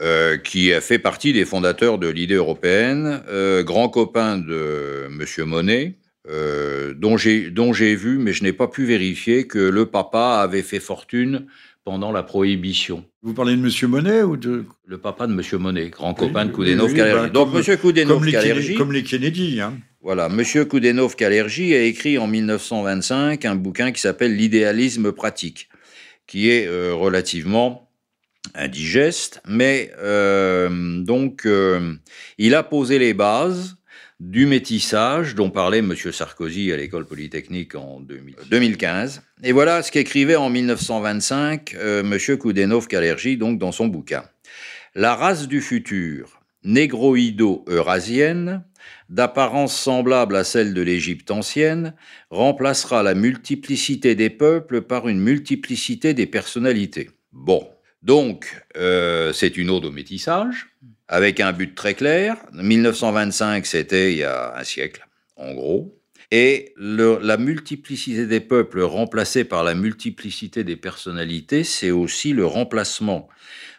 [0.00, 5.46] euh, qui a fait partie des fondateurs de l'idée européenne, euh, grand copain de M.
[5.46, 10.62] Monet, euh, dont j'ai vu, mais je n'ai pas pu vérifier, que le papa avait
[10.62, 11.46] fait fortune
[11.84, 13.04] pendant la prohibition.
[13.22, 13.70] Vous parlez de M.
[13.88, 14.64] Monet ou de...
[14.84, 15.40] Le papa de M.
[15.60, 17.26] Monet, grand copain de Koudenov Kalergi.
[17.26, 17.76] Bah, Donc M.
[17.76, 18.74] Koudenov comme Kalergi...
[18.74, 19.60] Comme les Kennedy.
[19.60, 19.74] Hein.
[20.02, 20.66] Voilà, M.
[20.66, 25.68] Koudenov Kalergi a écrit en 1925 un bouquin qui s'appelle L'idéalisme pratique,
[26.26, 27.83] qui est relativement
[28.54, 31.94] indigeste, mais euh, donc euh,
[32.38, 33.76] il a posé les bases
[34.20, 35.94] du métissage dont parlait M.
[35.94, 39.22] Sarkozy à l'école polytechnique en 2015.
[39.42, 42.38] Et voilà ce qu'écrivait en 1925 euh, M.
[42.38, 44.24] Koudenov-Kalergi donc dans son bouquin.
[44.94, 48.62] La race du futur, négroïdo-eurasienne,
[49.08, 51.94] d'apparence semblable à celle de l'Égypte ancienne,
[52.30, 57.10] remplacera la multiplicité des peuples par une multiplicité des personnalités.
[57.32, 57.68] Bon,
[58.04, 60.66] donc, euh, c'est une ode au métissage,
[61.08, 62.36] avec un but très clair.
[62.52, 65.98] 1925, c'était il y a un siècle, en gros.
[66.30, 73.28] Et la multiplicité des peuples remplacée par la multiplicité des personnalités, c'est aussi le remplacement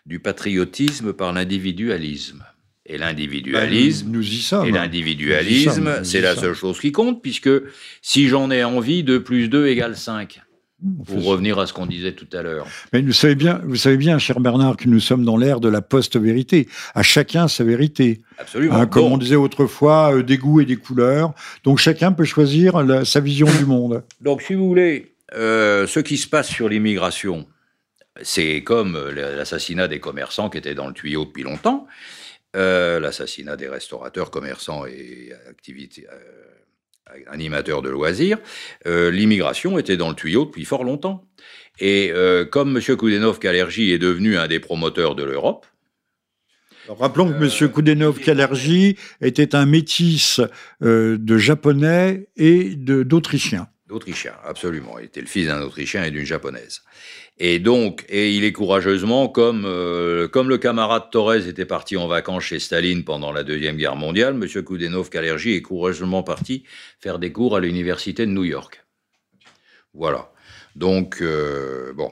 [0.07, 2.43] du patriotisme par l'individualisme.
[2.87, 4.67] Et l'individualisme, ben, nous y sommes.
[4.67, 7.49] Et l'individualisme, c'est la seule chose qui compte, puisque
[8.01, 10.41] si j'en ai envie, 2 plus 2 égale 5.
[11.05, 12.67] Pour revenir à ce qu'on disait tout à l'heure.
[12.93, 15.69] Mais vous savez bien, vous savez bien, cher Bernard, que nous sommes dans l'ère de
[15.69, 16.67] la post-vérité.
[16.93, 18.21] À chacun sa vérité.
[18.37, 18.75] Absolument.
[18.75, 21.33] Hein, comme on disait autrefois, euh, des goûts et des couleurs.
[21.63, 24.03] Donc chacun peut choisir sa vision du monde.
[24.21, 27.47] Donc, si vous voulez, euh, ce qui se passe sur l'immigration,
[28.21, 31.87] c'est comme l'assassinat des commerçants qui étaient dans le tuyau depuis longtemps,
[32.55, 36.07] euh, l'assassinat des restaurateurs, commerçants et activités
[37.27, 38.37] animateur de loisirs,
[38.87, 41.23] euh, l'immigration était dans le tuyau depuis fort longtemps.
[41.79, 42.81] Et euh, comme M.
[42.95, 45.65] Koudenov-Kalergi est devenu un des promoteurs de l'Europe,
[46.87, 47.71] rappelons que M.
[47.71, 50.39] Koudenov-Kalergi était un métis
[50.83, 53.67] euh, de japonais et d'autrichiens.
[53.87, 54.97] D'autrichiens, absolument.
[54.97, 56.81] Il était le fils d'un autrichien et d'une japonaise.
[57.37, 62.07] Et donc, et il est courageusement, comme, euh, comme le camarade Torres était parti en
[62.07, 64.63] vacances chez Staline pendant la Deuxième Guerre mondiale, M.
[64.63, 66.63] Koudenov-Kalergi est courageusement parti
[66.99, 68.83] faire des cours à l'Université de New York.
[69.93, 70.31] Voilà.
[70.75, 72.11] Donc, euh, bon.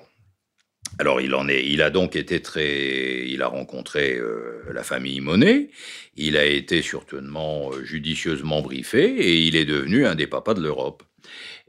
[1.00, 5.22] Alors, il en est, il a donc été très, il a rencontré euh, la famille
[5.22, 5.72] Monet,
[6.16, 11.02] il a été certainement judicieusement briefé et il est devenu un des papas de l'Europe.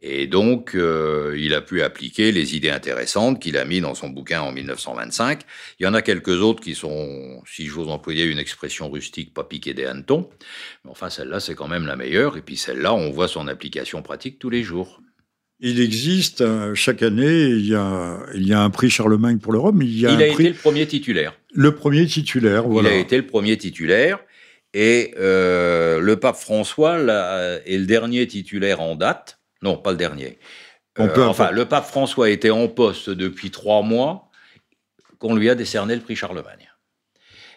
[0.07, 4.11] Et donc, euh, il a pu appliquer les idées intéressantes qu'il a mis dans son
[4.11, 5.41] bouquin en 1925.
[5.81, 9.45] Il y en a quelques autres qui sont, si j'ose employer une expression rustique, pas
[9.45, 10.29] piquées des hannetons.
[10.85, 12.37] Mais enfin, celle-là, c'est quand même la meilleure.
[12.37, 15.01] Et puis celle-là, on voit son application pratique tous les jours.
[15.61, 19.55] Il existe, euh, chaque année, il y, a, il y a un prix Charlemagne pour
[19.55, 19.77] l'Europe.
[19.81, 21.35] Il, il a, été le premier titulaire.
[21.55, 22.91] Le premier titulaire, voilà.
[22.91, 24.19] Il a été le premier titulaire.
[24.75, 29.39] Et euh, le pape François est le dernier titulaire en date.
[29.65, 30.39] Non, pas le dernier.
[31.01, 34.31] Euh, enfin, le pape François était en poste depuis trois mois
[35.19, 36.71] qu'on lui a décerné le prix Charlemagne.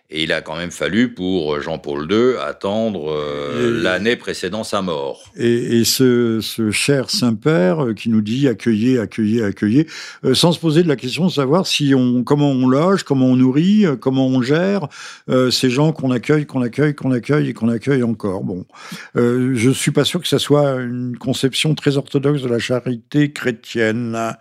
[0.10, 4.82] Et il a quand même fallu pour euh, Jean-Paul II attendre euh, l'année précédant sa
[4.82, 5.34] mort.
[5.36, 6.40] Et, ce,
[6.72, 9.86] cher Saint-Père euh, qui nous dit accueillez, accueillez, accueillez,
[10.34, 13.36] sans se poser de la question de savoir si on, comment on loge, comment on
[13.36, 14.88] nourrit, comment on gère
[15.52, 18.44] ces gens qu'on accueille, qu'on accueille, qu'on accueille et qu'on accueille encore.
[18.44, 18.66] Bon,
[19.16, 24.14] je suis pas sûr que ça soit une conception très orthodoxe de la charité chrétienne.
[24.16, 24.40] Ah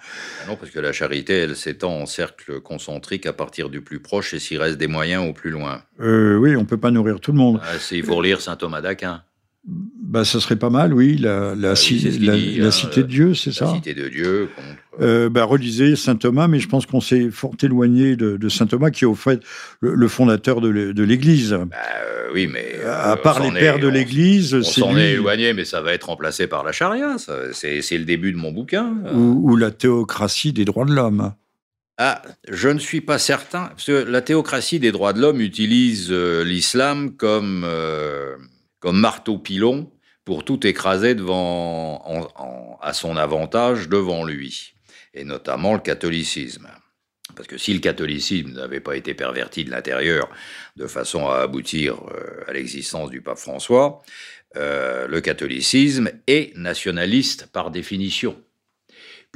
[0.49, 4.35] non, parce que la charité, elle s'étend en cercle concentrique à partir du plus proche
[4.35, 5.83] et s'il reste des moyens au plus loin.
[6.01, 7.61] Euh, oui, on peut pas nourrir tout le monde.
[7.63, 9.23] Ah, il faut relire saint Thomas d'Aquin.
[9.67, 11.17] Bah, ça serait pas mal, oui.
[11.17, 14.49] La, la, ah cité de Dieu, c'est ça La cité de Dieu.
[15.01, 18.91] Euh, bah, relisez saint Thomas, mais je pense qu'on s'est fort éloigné de, saint Thomas,
[18.91, 19.41] qui est au fait
[19.81, 21.51] le, fondateur de l'Église.
[21.51, 25.53] Bah, euh, oui, mais à part les pères de l'Église, c'est On s'en est éloigné,
[25.53, 27.17] mais ça va être remplacé par la charia.
[27.53, 28.95] C'est le début de mon bouquin.
[29.13, 31.33] ou la théocratie des droits de l'homme.
[31.99, 36.13] Ah, je ne suis pas certain, parce que la théocratie des droits de l'homme utilise
[36.13, 38.37] euh, l'islam comme, euh,
[38.81, 39.91] comme marteau-pilon
[40.27, 44.75] pour tout écraser devant, à son avantage devant lui,
[45.15, 46.69] et notamment le catholicisme.
[47.35, 50.29] Parce que si le catholicisme n'avait pas été perverti de l'intérieur
[50.77, 54.03] de façon à aboutir euh, à l'existence du pape François,
[54.55, 58.43] le catholicisme est nationaliste par définition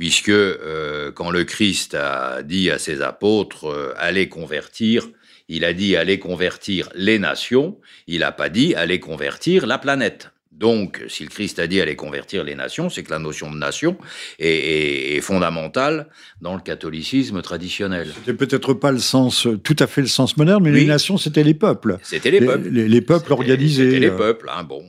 [0.01, 5.07] puisque euh, quand le Christ a dit à ses apôtres euh, allez convertir,
[5.51, 7.77] il a dit allez convertir les nations,
[8.07, 10.31] il n'a pas dit allez convertir la planète.
[10.53, 13.59] Donc, si le Christ a dit allez convertir les nations, c'est que la notion de
[13.59, 13.99] nation
[14.39, 16.09] est, fondamentale
[16.41, 18.11] dans le catholicisme traditionnel.
[18.21, 21.45] C'était peut-être pas le sens, tout à fait le sens moderne, mais les nations, c'était
[21.45, 21.99] les peuples.
[22.03, 22.69] C'était les peuples.
[22.71, 23.85] Les, peuples organisés.
[23.85, 24.17] C'était les euh.
[24.17, 24.83] peuples, hein, bon.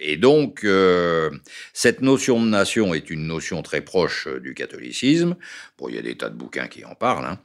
[0.00, 1.30] Et donc, euh,
[1.74, 5.36] cette notion de nation est une notion très proche euh, du catholicisme.
[5.78, 7.26] Bon, il y a des tas de bouquins qui en parlent.
[7.26, 7.38] Hein.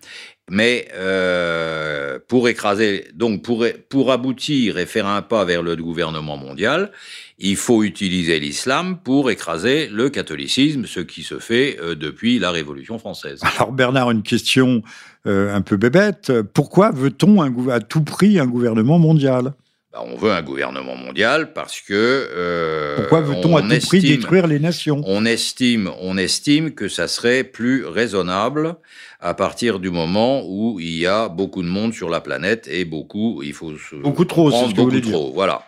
[0.50, 6.38] Mais euh, pour écraser, donc pour, pour aboutir et faire un pas vers le gouvernement
[6.38, 6.92] mondial,
[7.40, 13.00] il faut utiliser l'islam pour écraser le catholicisme, ce qui se fait depuis la Révolution
[13.00, 13.42] française.
[13.58, 14.84] Alors Bernard, une question
[15.26, 16.32] un peu bébête.
[16.54, 19.56] Pourquoi veut-on à tout prix un gouvernement mondial?
[20.04, 21.94] On veut un gouvernement mondial parce que.
[21.94, 25.02] Euh, Pourquoi veut-on à tout prix détruire les nations?
[25.06, 28.76] On estime, on estime que ça serait plus raisonnable
[29.20, 32.86] à partir du moment où il y a beaucoup de monde sur la planète et
[32.86, 35.64] beaucoup, il faut se beaucoup trop, c'est ce que beaucoup trop, voilà.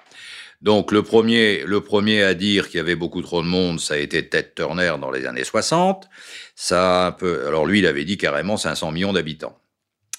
[0.61, 3.93] Donc le premier, le premier à dire qu'il y avait beaucoup trop de monde, ça
[3.93, 6.09] a été Ted Turner dans les années 60.
[6.55, 9.59] Ça un peu, alors lui, il avait dit carrément 500 millions d'habitants.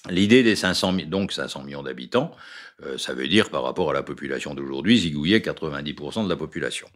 [0.09, 2.31] L'idée des 500 donc 500 millions d'habitants,
[2.83, 6.87] euh, ça veut dire par rapport à la population d'aujourd'hui, zigouiller 90% de la population.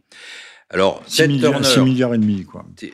[0.74, 2.64] Alors, 6 milliards, milliards, et demi, quoi.
[2.82, 2.88] Euh,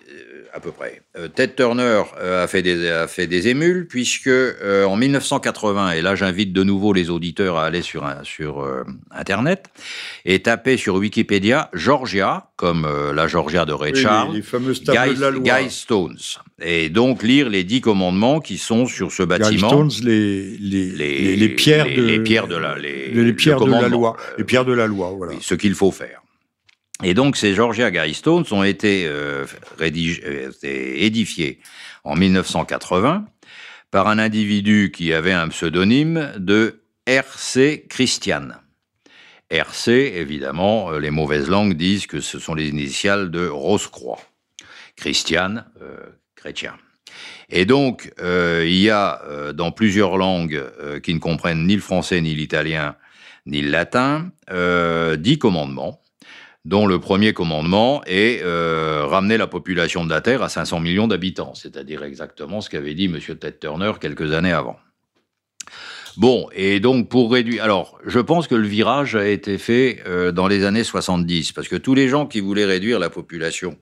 [0.53, 1.01] à peu près.
[1.17, 6.15] Euh, Ted Turner a, fait des, a fait des émules, puisque en 1980, et là
[6.15, 8.67] j'invite de nouveau les auditeurs à aller sur, sur
[9.11, 9.71] Internet,
[10.27, 15.21] et taper sur Wikipédia Georgia, comme la Georgia de Ray Charles, les, fameuses tables de
[15.21, 15.43] la loi.
[15.43, 16.19] Guy Stones.
[16.61, 19.85] Et donc lire les dix commandements qui sont sur ce bâtiment.
[19.85, 23.89] Guy Stones, les, les, les, pierres de, les pierres de la, les, pierres de la
[23.89, 24.17] loi.
[24.37, 25.33] Les pierres de la loi, voilà.
[25.41, 26.21] ce qu'il faut faire.
[27.03, 29.47] Et donc, ces Georgia Stones ont été, euh,
[29.81, 29.91] euh
[30.63, 31.61] édifiés
[32.05, 33.25] en 1980
[33.91, 37.87] par un individu qui avait un pseudonyme de R.C.
[37.89, 38.49] Christian.
[39.51, 44.21] R.C., évidemment, euh, les mauvaises langues disent que ce sont les initiales de Rose-Croix.
[44.97, 45.65] Christian,
[46.37, 46.75] chrétien.
[47.49, 49.23] Et donc, il y a
[49.55, 50.63] dans plusieurs langues
[51.03, 52.97] qui ne comprennent ni le français, ni l'italien,
[53.47, 54.31] ni le latin,
[55.17, 56.03] dix commandements
[56.65, 61.09] dont le premier commandement est euh, ramener la population de la Terre à 500 millions
[61.09, 63.19] d'habitants, c'est-à-dire exactement ce qu'avait dit M.
[63.19, 64.77] Ted Turner quelques années avant.
[66.17, 67.65] Bon, et donc pour réduire...
[67.65, 71.69] Alors, je pense que le virage a été fait euh, dans les années 70, parce
[71.69, 73.79] que tous les gens qui voulaient réduire la population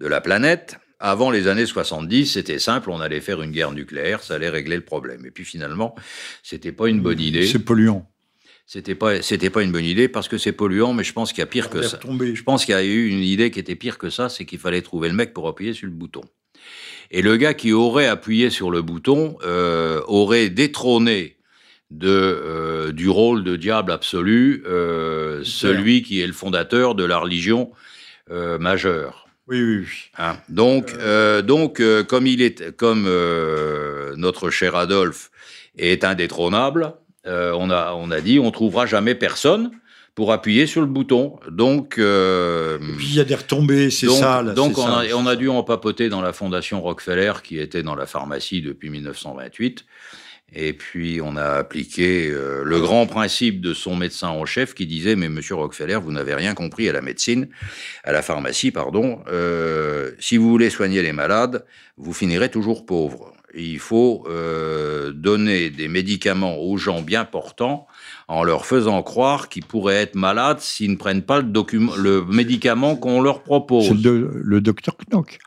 [0.00, 4.22] de la planète, avant les années 70, c'était simple, on allait faire une guerre nucléaire,
[4.22, 5.24] ça allait régler le problème.
[5.24, 5.94] Et puis finalement,
[6.42, 7.46] c'était pas une bonne idée.
[7.46, 8.10] C'est polluant
[8.68, 11.40] c'était pas c'était pas une bonne idée parce que c'est polluant mais je pense qu'il
[11.40, 11.98] y a pire que ça.
[12.04, 14.58] Je pense qu'il y a eu une idée qui était pire que ça, c'est qu'il
[14.58, 16.20] fallait trouver le mec pour appuyer sur le bouton.
[17.10, 21.38] Et le gars qui aurait appuyé sur le bouton euh, aurait détrôné
[21.90, 27.18] de euh, du rôle de diable absolu euh, celui qui est le fondateur de la
[27.18, 27.72] religion
[28.30, 29.28] majeure.
[29.46, 29.86] Oui, oui, oui.
[30.18, 30.94] Hein donc,
[31.46, 33.08] donc comme il est, comme
[34.18, 35.30] notre cher Adolphe
[35.78, 36.92] est indétrônable,
[37.26, 39.70] euh, on, a, on a dit on trouvera jamais personne
[40.14, 41.38] pour appuyer sur le bouton.
[41.50, 44.42] Donc, euh, et puis il y a des retombées, c'est ça.
[44.42, 47.94] donc on, A, on, a, dû en papoter dans la fondation Rockefeller qui était dans
[47.94, 49.84] la pharmacie depuis 1928.
[50.54, 54.86] Et puis on a appliqué euh, le grand principe de son médecin en chef qui
[54.86, 57.48] disait mais Monsieur Rockefeller vous n'avez rien compris à la médecine,
[58.02, 59.20] à la pharmacie pardon.
[60.18, 61.66] si vous voulez soigner les malades,
[61.98, 67.86] vous finirez toujours pauvre il faut euh, donner des médicaments aux gens bien portants
[68.28, 71.52] en leur faisant croire qu'ils pourraient être malades s'ils ne prennent pas le,
[71.96, 73.86] le médicament qu'on leur propose.
[73.86, 75.38] C'est le, docteur Knock.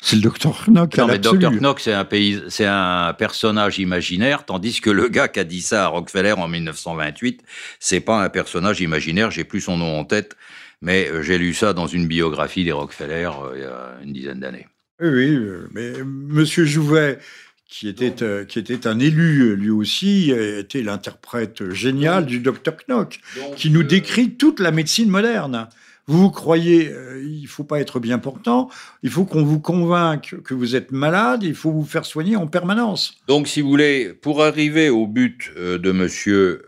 [0.00, 0.96] C'est le docteur Knock.
[0.98, 2.06] Non, mais docteur Knock, c'est un,
[2.48, 6.46] c'est un personnage imaginaire, tandis que le gars qui a dit ça à Rockefeller en
[6.46, 7.42] 1928,
[7.80, 10.36] c'est pas un personnage imaginaire, j'ai plus son nom en tête,
[10.82, 14.12] mais euh, j'ai lu ça dans une biographie des Rockefeller euh, il y a une
[14.12, 14.66] dizaine d'années.
[15.00, 17.18] Oui, euh, mais Monsieur Jouvet,
[17.66, 22.76] qui était, euh, qui était un élu euh, lui aussi, était l'interprète génial du docteur
[22.88, 23.18] Knock,
[23.56, 25.68] qui nous décrit toute la médecine moderne.
[26.06, 28.68] Vous croyez, euh, il faut pas être bien portant,
[29.02, 32.46] il faut qu'on vous convainque que vous êtes malade, il faut vous faire soigner en
[32.46, 33.16] permanence.
[33.26, 36.62] Donc, si vous voulez, pour arriver au but euh, de Monsieur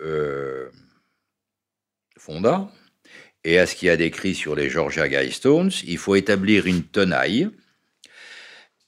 [2.19, 2.69] Fonda
[3.45, 7.49] et à ce qu'il a décrit sur les Georgia Guidestones, il faut établir une tenaille.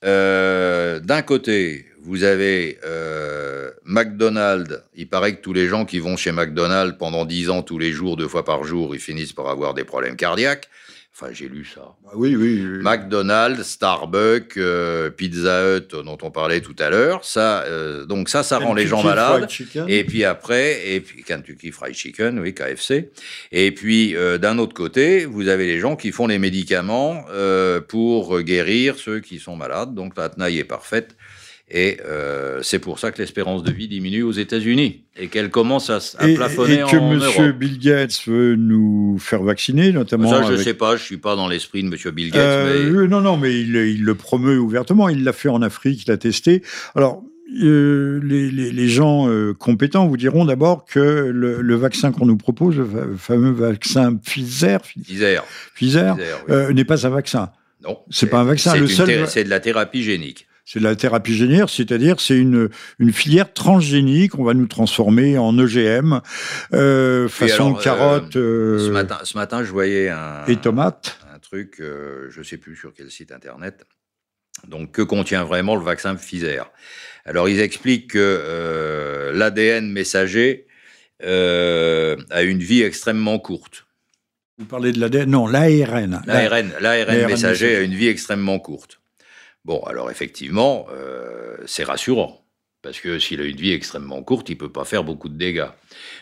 [0.04, 4.82] Euh, D'un côté, vous avez euh, McDonald's.
[4.94, 7.92] Il paraît que tous les gens qui vont chez McDonald's pendant 10 ans, tous les
[7.92, 10.68] jours, deux fois par jour, ils finissent par avoir des problèmes cardiaques.
[11.20, 11.96] Enfin, j'ai lu ça.
[12.04, 12.62] Bah oui, oui.
[12.64, 12.78] oui.
[12.80, 17.24] McDonald's, Starbucks, euh, Pizza Hut, dont on parlait tout à l'heure.
[17.24, 19.38] Ça, euh, donc ça, ça rend les gens malades.
[19.38, 19.86] Fried Chicken.
[19.88, 23.10] Et puis après, et puis Kentucky Fried Chicken, oui, KFC.
[23.50, 27.80] Et puis euh, d'un autre côté, vous avez les gens qui font les médicaments euh,
[27.80, 29.96] pour guérir ceux qui sont malades.
[29.96, 31.16] Donc la tenaille est parfaite.
[31.70, 35.90] Et euh, c'est pour ça que l'espérance de vie diminue aux États-Unis et qu'elle commence
[35.90, 37.56] à, à et, plafonner et que en Monsieur Europe.
[37.58, 40.30] Bill Gates veut nous faire vacciner, notamment.
[40.30, 43.02] Ça, je avec- sais pas, je suis pas dans l'esprit de Monsieur Bill Gates, Euh,
[43.02, 45.10] mais non, non, mais il, il le promeut ouvertement.
[45.10, 46.62] Il l'a fait en Afrique, il l'a testé.
[46.94, 47.22] Alors,
[47.62, 52.24] euh, les, les- les gens euh, compétents vous diront d'abord que le, le vaccin qu'on
[52.26, 54.80] nous propose, le fa- fameux vaccin Pfizer,
[55.74, 56.24] Pfizer, oui.
[56.48, 57.50] euh, n'est pas un vaccin.
[57.84, 60.46] non, c'est pas un vaccin, thé- c'est de la thérapie génique.
[60.70, 64.38] C'est de la thérapie génière, c'est-à-dire c'est une, une filière transgénique.
[64.38, 66.20] On va nous transformer en EGM,
[66.74, 71.20] euh, façon alors, euh, carotte euh, Ce matin, ce matin, je voyais un, et tomate.
[71.34, 73.86] un truc, euh, je sais plus sur quel site internet.
[74.66, 76.70] Donc, que contient vraiment le vaccin Pfizer?
[77.24, 80.66] Alors, ils expliquent que l'ADN messager
[81.22, 83.86] a une vie extrêmement courte.
[84.58, 86.20] Vous parlez de l'ADN Non, l'ARN.
[86.26, 87.74] L'ARN, l'ARN messager.
[87.74, 89.00] a une vie extrêmement courte.
[89.64, 92.44] Bon, alors effectivement, euh, c'est rassurant.
[92.80, 95.66] Parce que s'il a une vie extrêmement courte, il peut pas faire beaucoup de dégâts.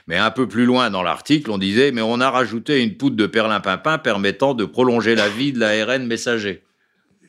[0.06, 3.16] Mais un peu plus loin dans l'article, on disait, mais on a rajouté une poudre
[3.16, 6.65] de perlimpinpin permettant de prolonger la vie de l'ARN messager.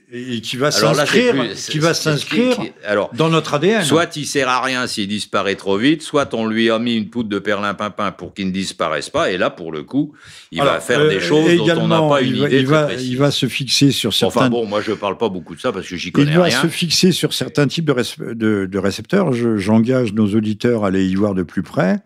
[0.09, 1.35] Et qui va s'inscrire,
[1.69, 2.57] qui va s'inscrire
[3.13, 3.83] dans notre ADN.
[3.83, 7.09] soit il sert à rien s'il disparaît trop vite, soit on lui a mis une
[7.09, 9.31] poudre de perlimpinpin pour qu'il ne disparaisse pas.
[9.31, 10.13] Et là, pour le coup,
[10.53, 12.67] il va faire euh, des choses dont on n'a pas une il va, idée il
[12.67, 14.39] va, il va se fixer sur certains.
[14.43, 16.45] Enfin bon, moi je parle pas beaucoup de ça parce que j'y il connais va
[16.45, 16.61] rien.
[16.61, 19.33] se fixer sur certains types de, res- de- de récepteurs.
[19.33, 21.97] Je- J'engage nos auditeurs à aller y voir de plus près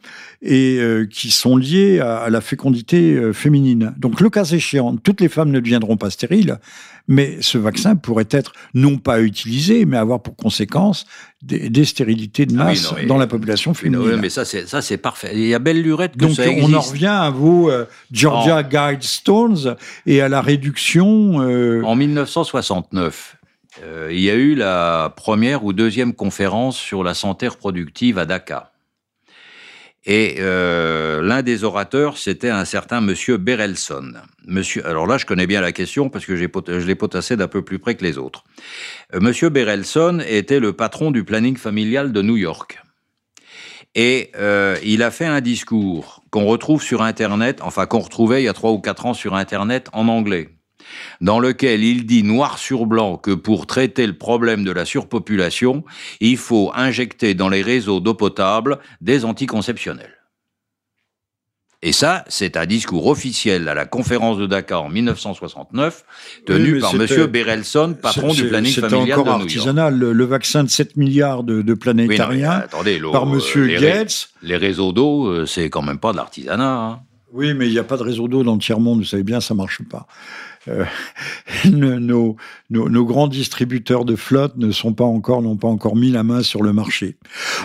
[0.42, 3.94] et euh, qui sont liés à, à la fécondité euh, féminine.
[3.98, 6.58] Donc, le cas échéant, toutes les femmes ne deviendront pas stériles,
[7.08, 11.06] mais ce vaccin pourrait être non pas utilisé, mais avoir pour conséquence
[11.42, 14.06] des, des stérilités de Ah oui, masse non, dans la population féminine.
[14.08, 15.32] non, oui, mais ça c'est ça c'est parfait.
[15.34, 18.64] Il y a belle lurette que Donc ça on en revient à vos euh, Georgia
[18.64, 19.76] Guidestones
[20.06, 21.42] et à la réduction.
[21.42, 23.38] euh, En 1969,
[23.84, 28.26] euh, il y a eu la première ou deuxième conférence sur la santé reproductive à
[28.26, 28.72] Dakar.
[30.06, 34.14] Et euh, l'un des orateurs, c'était un certain Monsieur Berelson.
[34.48, 37.62] Monsieur, alors là, je connais bien la question parce que je l'ai potassé d'un peu
[37.62, 38.44] plus près que les autres.
[39.14, 42.82] Euh, Monsieur Berelson était le patron du planning familial de New York.
[43.94, 48.46] Et euh, il a fait un discours qu'on retrouve sur Internet, enfin qu'on retrouvait il
[48.46, 50.50] y a trois ou quatre ans sur Internet en anglais,
[51.22, 55.84] dans lequel il dit noir sur blanc que pour traiter le problème de la surpopulation,
[56.20, 60.16] il faut injecter dans les réseaux d'eau potable des anticonceptionnels.
[61.84, 66.06] Et ça, c'est un discours officiel à la conférence de Dakar en 1969,
[66.46, 69.98] tenu Oui, par c'était- Monsieur Berelson, patron du planning C'était familial encore de artisanal.
[69.98, 71.76] Le, le vaccin de 7 milliards de, de Oui, non, mais,
[72.06, 74.30] planétariens attendez, par euh, les, ré- Gates.
[74.44, 76.64] les réseaux d'eau, euh, c'est quand même pas de l'artisanat.
[76.72, 77.00] hein.
[77.34, 79.42] Oui, mais il n'y a pas de réseau d'eau dans le tiers-monde, vous savez bien,
[79.42, 80.06] ça marche pas.
[80.68, 80.86] Euh,
[81.72, 82.36] nos,
[82.70, 86.44] nos grands distributeurs de flotte ne sont pas encore, n'ont pas encore mis la main
[86.44, 87.18] sur le marché.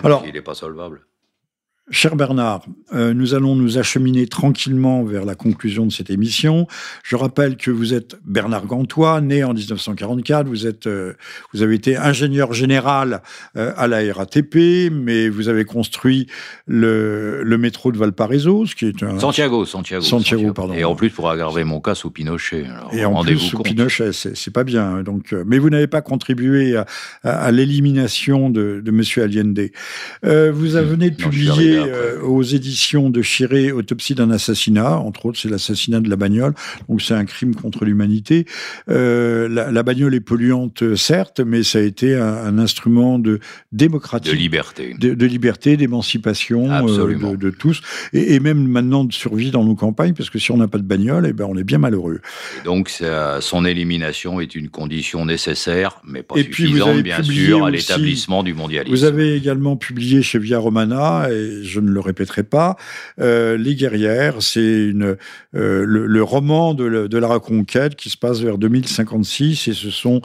[0.02, 1.06] Alors, il n'est pas solvable.
[1.92, 6.66] Cher Bernard, euh, nous allons nous acheminer tranquillement vers la conclusion de cette émission.
[7.04, 10.48] Je rappelle que vous êtes Bernard Gantois, né en 1944.
[10.48, 11.12] Vous êtes, euh,
[11.54, 13.22] vous avez été ingénieur général
[13.56, 16.26] euh, à la RATP, mais vous avez construit
[16.66, 20.02] le, le métro de Valparaiso, ce qui est un Santiago, Santiago.
[20.02, 20.74] Santiago, pardon.
[20.74, 22.64] Et en plus, pour aggraver mon cas sous Pinochet.
[22.66, 23.66] Alors, Et en plus, sous compte.
[23.66, 24.82] Pinochet, c'est pas bien.
[24.96, 25.02] hein.
[25.04, 26.84] Donc, mais vous n'avez pas contribué à,
[27.22, 29.60] à- à l'élimination de, de Monsieur Allende.
[30.24, 34.98] Vous venez de publier euh, aux éditions de Chiré Autopsie d'un assassinat.
[34.98, 36.54] Entre autres, c'est l'assassinat de la bagnole.
[36.88, 38.46] Donc, c'est un crime contre l'humanité.
[38.88, 43.32] Euh, la, la bagnole est polluante, certes, mais ça a été un, un instrument de
[43.36, 43.40] De
[43.72, 44.34] démocratique.
[44.38, 44.94] liberté.
[44.98, 47.80] De, de liberté, d'émancipation euh, de, de tous,
[48.12, 50.78] et, et même maintenant de survie dans nos campagnes, parce que si on n'a pas
[50.78, 52.20] de bagnole, eh ben on est bien malheureux.
[52.60, 56.88] Et donc, ça- son élimination est une condition nécessaire, mais pas Et puis, vous suffisante,
[56.90, 58.94] avez bien sûr, à l'établissement du mondialisme.
[58.94, 62.76] Vous avez également publié chez Via Romana, et je ne le répéterai pas.
[63.20, 65.16] Euh, les guerrières, c'est une
[65.54, 70.20] euh, le, roman de, la reconquête qui se passe vers 2056 et ce sont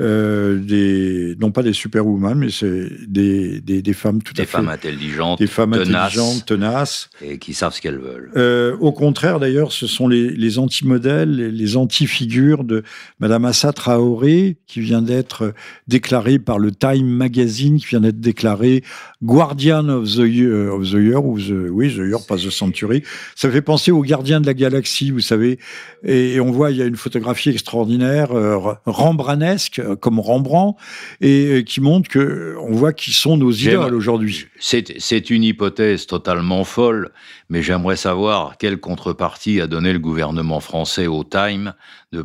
[0.00, 4.68] euh, des non pas des superwoman mais c'est des, des, femmes tout à fait femmes
[4.68, 8.76] intelligentes, des femmes tenaces, intelligentes, tenaces et qui savent ce qu'elles veulent.
[8.80, 12.82] au contraire, d'ailleurs, ce sont les, les anti-modèles, les, les anti-figures de
[13.20, 15.54] Madame Assa Traoré qui vient d'être
[15.88, 18.82] déclarée par le Time Magazine, qui vient d'être déclarée
[19.22, 23.02] Guardian of the Year, of the year ou the, oui, the Year, pas the Century.
[23.34, 25.58] Ça fait penser aux gardiens de la galaxie, vous savez.
[26.04, 30.78] Et, on voit, il y a une photographie extraordinaire, euh, rembranesque, euh, comme Rembrandt,
[31.20, 34.46] et euh, qui montre que, on voit qui sont nos idoles aujourd'hui.
[34.58, 37.10] C'est une hypothèse totalement folle,
[37.48, 41.74] mais j'aimerais savoir quelle contrepartie a donné le gouvernement français au Time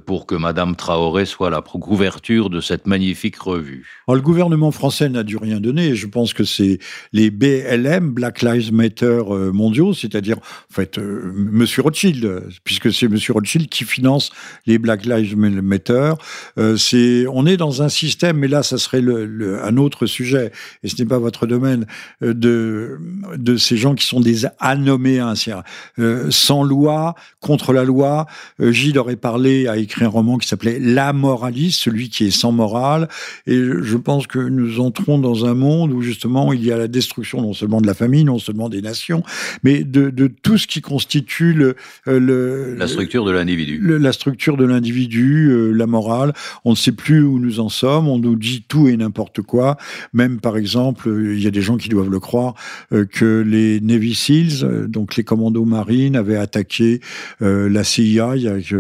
[0.05, 3.87] pour que Madame Traoré soit la couverture de cette magnifique revue.
[4.07, 5.95] Le gouvernement français n'a dû rien donner.
[5.95, 6.79] Je pense que c'est
[7.13, 13.07] les BLM, Black Lives Matter euh, mondiaux, c'est-à-dire en fait euh, Monsieur Rothschild, puisque c'est
[13.07, 14.31] Monsieur Rothschild qui finance
[14.65, 16.13] les Black Lives Matter.
[16.57, 20.51] Euh, c'est, on est dans un système, mais là, ça serait un autre sujet,
[20.83, 21.85] et ce n'est pas votre domaine,
[22.21, 22.99] de
[23.35, 24.45] de ces gens qui sont des
[25.19, 25.63] anoméens,
[26.29, 28.25] sans loi, contre la loi.
[28.59, 32.51] Gilles aurait parlé a écrit un roman qui s'appelait La moraliste, celui qui est sans
[32.51, 33.07] morale.
[33.47, 36.87] Et je pense que nous entrons dans un monde où justement il y a la
[36.87, 39.23] destruction non seulement de la famille, non seulement des nations,
[39.63, 41.75] mais de, tout ce qui constitue le,
[42.07, 43.79] euh, le la structure de l'individu.
[43.99, 46.33] La structure de l'individu, euh, la morale.
[46.65, 48.07] On ne sait plus où nous en sommes.
[48.07, 49.77] On nous dit tout et n'importe quoi.
[50.13, 52.55] Même par exemple, il y a des gens qui doivent le croire
[52.91, 57.01] euh, que les Navy Seals, donc les commandos marines, avaient attaqué
[57.39, 58.35] la CIA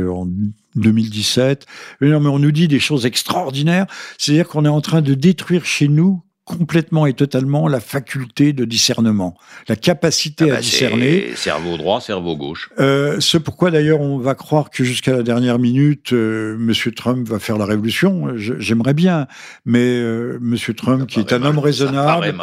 [0.07, 0.27] en
[0.75, 1.65] 2017.
[1.99, 3.87] Mais non, mais on nous dit des choses extraordinaires.
[4.19, 8.65] C'est-à-dire qu'on est en train de détruire chez nous complètement et totalement la faculté de
[8.65, 9.37] discernement,
[9.67, 11.35] la capacité ah à bah, discerner.
[11.35, 12.69] Cerveau droit, cerveau gauche.
[12.79, 17.27] Euh, ce pourquoi d'ailleurs on va croire que jusqu'à la dernière minute, euh, Monsieur Trump
[17.27, 18.29] va faire la révolution.
[18.35, 19.27] J'aimerais bien,
[19.65, 22.33] mais euh, Monsieur Trump, qui est un homme raisonnable,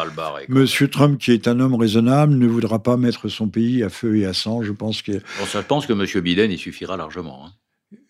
[0.49, 4.17] Monsieur Trump, qui est un homme raisonnable, ne voudra pas mettre son pays à feu
[4.17, 4.63] et à sang.
[4.63, 5.13] Je pense que.
[5.13, 7.47] je pense que Monsieur Biden, il suffira largement.
[7.47, 7.51] Hein.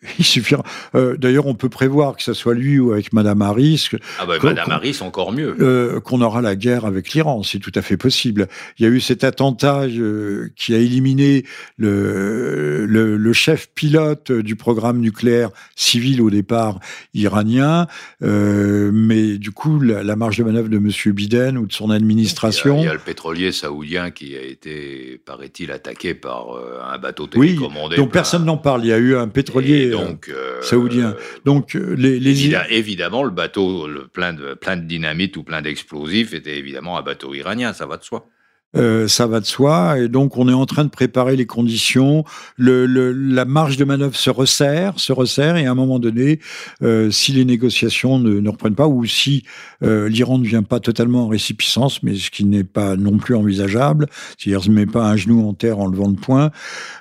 [0.18, 0.62] Il suffira.
[0.94, 3.88] Euh, d'ailleurs, on peut prévoir que ce soit lui ou avec Madame Harris.
[4.20, 5.56] Ah bah, Madame Harris, encore mieux.
[5.60, 8.46] Euh, qu'on aura la guerre avec l'Iran, c'est tout à fait possible.
[8.78, 11.44] Il y a eu cet attentat euh, qui a éliminé
[11.78, 16.80] le, le, chef pilote du programme nucléaire civil au départ
[17.14, 17.86] iranien,
[18.20, 22.78] mais du coup, la, marge de manœuvre de Monsieur Biden ou de son administration.
[22.78, 26.48] Il y a, le pétrolier saoudien qui a été, paraît-il, attaqué par
[26.90, 27.96] un bateau télécommandé.
[27.96, 28.84] Oui, dont personne n'en parle.
[28.84, 31.16] Il y a eu un pétrolier euh, donc, euh, saoudien.
[31.44, 32.54] Donc, euh, les, les...
[32.70, 37.02] Évidemment, le bateau le plein, de, plein de dynamite ou plein d'explosifs était évidemment un
[37.02, 38.28] bateau iranien, ça va de soi.
[38.76, 39.98] Euh, ça va de soi.
[39.98, 42.24] Et donc, on est en train de préparer les conditions.
[42.56, 46.40] Le, la marge de manœuvre se resserre, se resserre, et à un moment donné,
[46.82, 49.44] euh, si les négociations ne, ne, reprennent pas, ou si
[49.82, 53.34] euh, l'Iran ne vient pas totalement en récipicence, mais ce qui n'est pas non plus
[53.34, 54.06] envisageable,
[54.36, 56.50] c'est-à-dire ne met pas un genou en terre en levant le poing,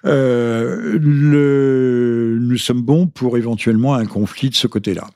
[0.03, 0.97] le,
[2.39, 5.09] nous sommes bons pour éventuellement un conflit de ce côté-là.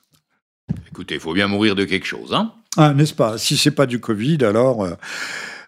[0.89, 2.51] Écoutez, il faut bien mourir de quelque chose, hein?
[2.77, 3.37] Ah, n'est-ce pas?
[3.37, 4.85] Si c'est pas du Covid, alors...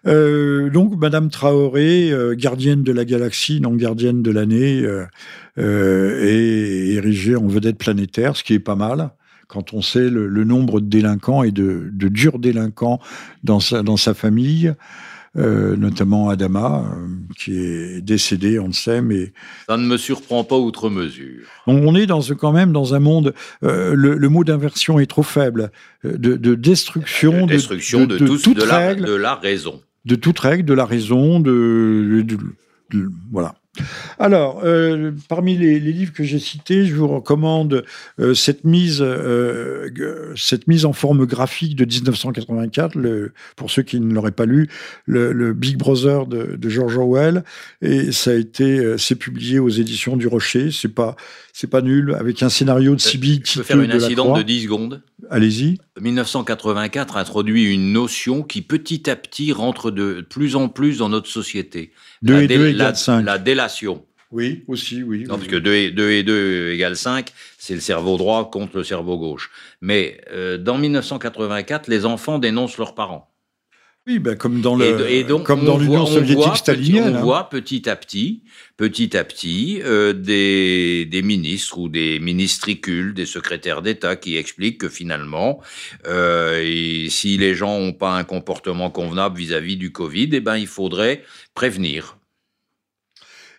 [0.06, 5.06] Euh, donc, Madame Traoré, euh, gardienne de la galaxie, non gardienne de l'année, euh,
[6.26, 9.10] est érigée en vedette planétaire, ce qui est pas mal
[9.46, 12.98] quand on sait le, nombre de délinquants et de, durs délinquants
[13.44, 14.74] dans sa, dans sa famille.
[15.36, 16.96] notamment Adama,
[17.38, 19.32] qui est décédé, on le sait, mais...
[19.68, 21.44] Ça ne me surprend pas outre mesure.
[21.66, 25.70] On est dans quand même dans un monde, le, mot d'inversion est trop faible,
[26.02, 30.84] de, destruction, de, destruction de, toute règle, de la raison de toute règle, de la
[30.84, 32.26] raison, de,
[33.30, 33.54] voilà.
[34.20, 37.84] Alors, euh, parmi les, livres que j'ai cités, je vous recommande
[38.20, 39.88] euh, cette, mise, euh,
[40.36, 44.68] cette mise en forme graphique de 1984, le, pour ceux qui ne l'auraient pas lu,
[45.06, 47.42] le, Big Brother de, de, George Orwell,
[47.82, 50.70] et ça a été, c'est publié aux éditions du Rocher.
[50.70, 51.16] C'est pas,
[51.52, 53.42] c'est pas nul, avec un scénario de Sibyl.
[53.44, 55.02] Je peux faire une incidente de 10 secondes?
[55.30, 55.78] Allez-y.
[56.00, 61.28] 1984 introduit une notion qui petit à petit rentre de plus en plus dans notre
[61.28, 61.92] société.
[62.22, 63.22] 2 et 2 égale 5.
[63.24, 64.04] La délation.
[64.30, 65.24] Oui, aussi, oui.
[65.28, 68.78] Non, parce que 2 et 2, et 2 égale 5, c'est le cerveau droit contre
[68.78, 69.50] le cerveau gauche.
[69.80, 73.33] Mais euh, dans 1984, les enfants dénoncent leurs parents.
[74.06, 77.14] Oui, ben comme dans le, comme dans l'Union soviétique stalinienne.
[77.14, 77.22] On hein.
[77.22, 78.42] voit petit à petit,
[78.76, 84.76] petit à petit, euh, des, des, ministres ou des ministricules, des secrétaires d'État qui expliquent
[84.76, 85.62] que finalement,
[86.06, 90.56] euh, et si les gens n'ont pas un comportement convenable vis-à-vis du Covid, eh ben
[90.56, 91.24] il faudrait
[91.54, 92.18] prévenir.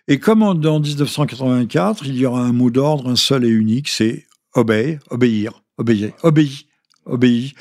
[0.06, 4.26] Et comme en, 1984, il y aura un mot d'ordre, un seul et unique, c'est
[4.54, 6.66] obéir, obéir, obéir, obéir
[7.06, 7.54] obéi.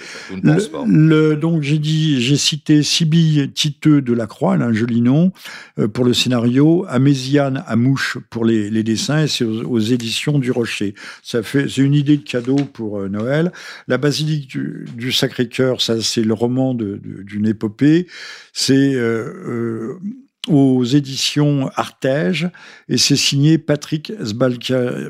[0.43, 5.01] Le, donc j'ai dit, j'ai cité Sibylle Titeux de la Croix, elle a un joli
[5.01, 5.31] nom
[5.79, 10.51] euh, pour le scénario, Améziane Amouche pour les, les dessins, et c'est aux, éditions du
[10.51, 10.95] Rocher.
[11.23, 13.51] Ça fait, c'est une idée de cadeau pour euh, Noël.
[13.87, 18.07] La basilique du, Sacré-Cœur, ça c'est le roman d'une épopée.
[18.53, 19.99] C'est euh,
[20.47, 22.49] aux éditions Artege
[22.87, 24.11] et c'est signé Patrick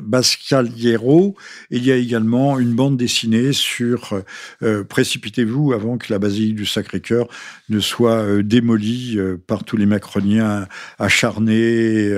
[0.02, 1.36] Bascaliero.
[1.70, 4.22] Il y a également une bande dessinée sur
[4.62, 7.28] euh, Précipitez-vous avant que la basilique du Sacré-Cœur
[7.68, 10.66] ne soit euh, démolie euh, par tous les macroniens
[10.98, 12.14] acharnés,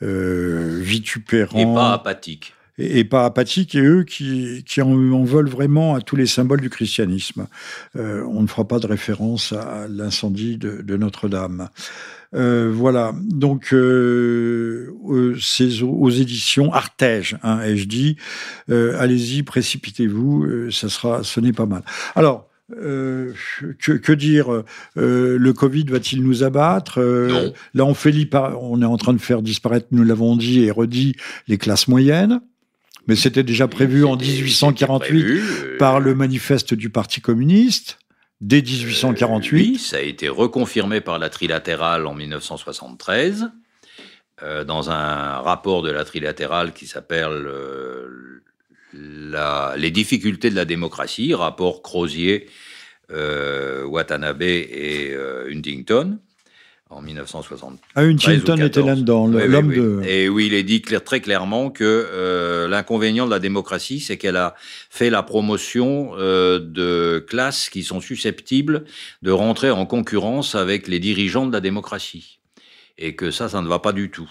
[0.00, 1.58] vitupérants.
[1.58, 6.16] Et pas apathiques et, pas apathiques, et eux qui, qui en, veulent vraiment à tous
[6.16, 7.46] les symboles du christianisme.
[7.94, 11.68] on ne fera pas de référence à l'incendie de, de Notre-Dame.
[12.34, 18.16] Euh, voilà, donc euh, euh, c'est aux, éditions Artege, hein, ai-je dit.
[18.68, 21.82] Allez-y, précipitez-vous, ça sera, ce n'est pas mal.
[22.14, 22.48] Alors.
[22.70, 24.62] que, dire
[24.96, 26.98] Le Covid va-t-il nous abattre
[27.74, 31.14] Là, on, fait on est en train de faire disparaître, nous l'avons dit et redit,
[31.46, 32.40] les classes moyennes.
[33.06, 37.98] Mais c'était déjà prévu en 1848 par le manifeste du Parti communiste
[38.44, 39.58] dès 1848.
[39.58, 43.50] oui, ça a été reconfirmé par la trilatérale en 1973,
[44.42, 48.42] euh, dans un rapport de la trilatérale qui s'appelle euh,
[49.76, 52.50] Les difficultés de la démocratie, rapport Crozier,
[53.10, 55.16] euh, Watanabe et
[55.50, 56.18] Huntington
[56.90, 57.80] en 1960.
[57.94, 60.02] Ah, Huntington était là-dedans, l'homme de...
[60.06, 64.36] Et oui, il est dit très clairement que euh, l'inconvénient de la démocratie, c'est qu'elle
[64.36, 64.54] a
[64.90, 68.84] fait la promotion euh, de classes qui sont susceptibles
[69.22, 72.38] de rentrer en concurrence avec les dirigeants de la démocratie.
[72.98, 74.30] Et que ça, ça ne va pas du tout.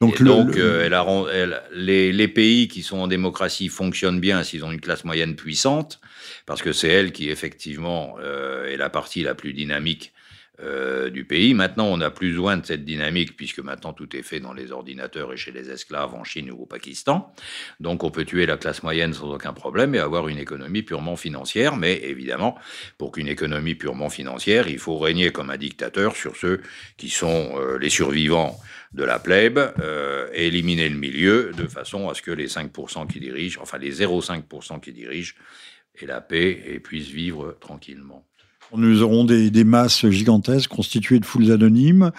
[0.00, 0.84] Donc, donc euh,
[1.32, 5.34] elle les, les, pays qui sont en démocratie fonctionnent bien s'ils ont une classe moyenne
[5.34, 6.00] puissante,
[6.46, 10.13] parce que c'est elle qui, effectivement, est la partie la plus dynamique
[10.60, 11.52] euh, du pays.
[11.52, 14.70] Maintenant, on n'a plus besoin de cette dynamique puisque maintenant tout est fait dans les
[14.70, 17.34] ordinateurs et chez les esclaves en Chine ou au Pakistan.
[17.80, 21.16] Donc on peut tuer la classe moyenne sans aucun problème et avoir une économie purement
[21.16, 21.76] financière.
[21.76, 22.56] Mais évidemment,
[22.98, 26.62] pour qu'une économie purement financière, il faut régner comme un dictateur sur ceux
[26.98, 28.56] qui sont euh, les survivants
[28.92, 33.08] de la plèbe euh, et éliminer le milieu de façon à ce que les 5%
[33.12, 35.34] qui dirigent, enfin les 0,5% qui dirigent,
[35.96, 38.24] aient la paix et puissent vivre tranquillement.
[38.76, 42.10] Nous aurons des, masses gigantesques constituées de foules anonymes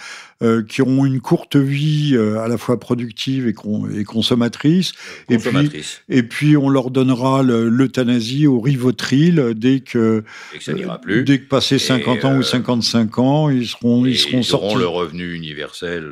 [0.41, 4.93] euh, qui auront une courte vie euh, à la fois productive et, consommatrice.
[5.29, 10.23] Et puis, et puis, on leur donnera l'euthanasie au rivotril dès que,
[10.59, 11.23] ça n'ira plus.
[11.23, 14.65] dès que passé 50 ans ou 55 euh, ans, ils seront, ils seront ils sortis.
[14.65, 16.05] auront le revenu universel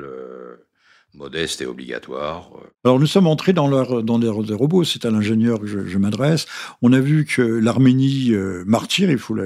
[1.14, 2.50] modeste et obligatoire.
[2.84, 4.84] Alors nous sommes entrés dans leur dans des robots.
[4.84, 6.48] C'est à l'ingénieur que je, m'adresse.
[6.82, 8.32] On a vu que l'Arménie
[8.66, 9.46] martyre, il faut la,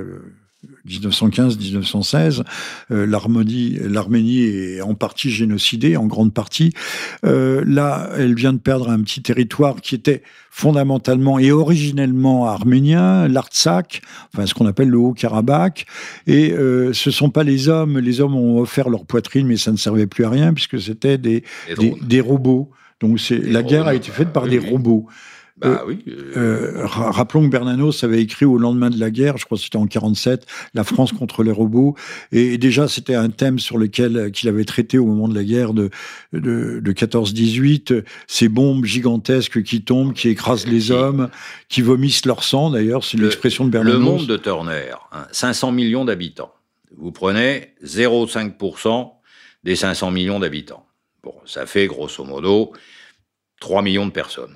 [0.88, 2.44] 1915-1916,
[2.92, 6.74] euh, l'Arménie est en partie génocidée, en grande partie.
[7.26, 13.28] Euh, là, elle vient de perdre un petit territoire qui était fondamentalement et originellement arménien,
[13.28, 14.02] l'Artsakh,
[14.34, 15.86] enfin ce qu'on appelle le Haut-Karabakh.
[16.26, 19.72] Et euh, ce sont pas les hommes, les hommes ont offert leur poitrine, mais ça
[19.72, 21.44] ne servait plus à rien puisque c'était des,
[22.02, 22.72] des, robots.
[23.00, 25.06] Donc la guerre a été faite par des robots.
[25.60, 26.04] Bah oui.
[26.08, 29.78] Euh, rappelons que Bernanos avait écrit au lendemain de la guerre, je crois que c'était
[29.78, 30.46] en 47,
[30.76, 31.96] La France contre les robots.
[32.32, 35.74] Et, déjà, c'était un thème sur lequel qu'il avait traité au moment de la guerre
[35.74, 35.90] de,
[36.34, 38.04] de, de 14-18.
[38.28, 41.30] Ces bombes gigantesques qui tombent, qui écrasent les hommes,
[41.70, 43.98] qui vomissent leur sang, d'ailleurs, c'est l'expression de Bernanos.
[43.98, 44.94] Le monde de Turner,
[45.32, 46.54] 500 hein, millions d'habitants.
[46.96, 49.12] Vous prenez 0,5%
[49.64, 50.86] des 500 millions d'habitants.
[51.24, 52.74] Bon, ça fait grosso modo
[53.60, 54.56] 3 millions de personnes.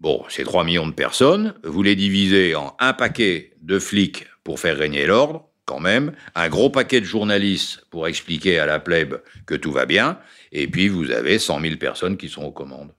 [0.00, 4.60] Bon, ces 3 millions de personnes, vous les divisez en un paquet de flics pour
[4.60, 9.20] faire régner l'ordre, quand même, un gros paquet de journalistes pour expliquer à la plèbe
[9.44, 10.20] que tout va bien,
[10.52, 12.92] et puis vous avez 100 000 personnes qui sont aux commandes.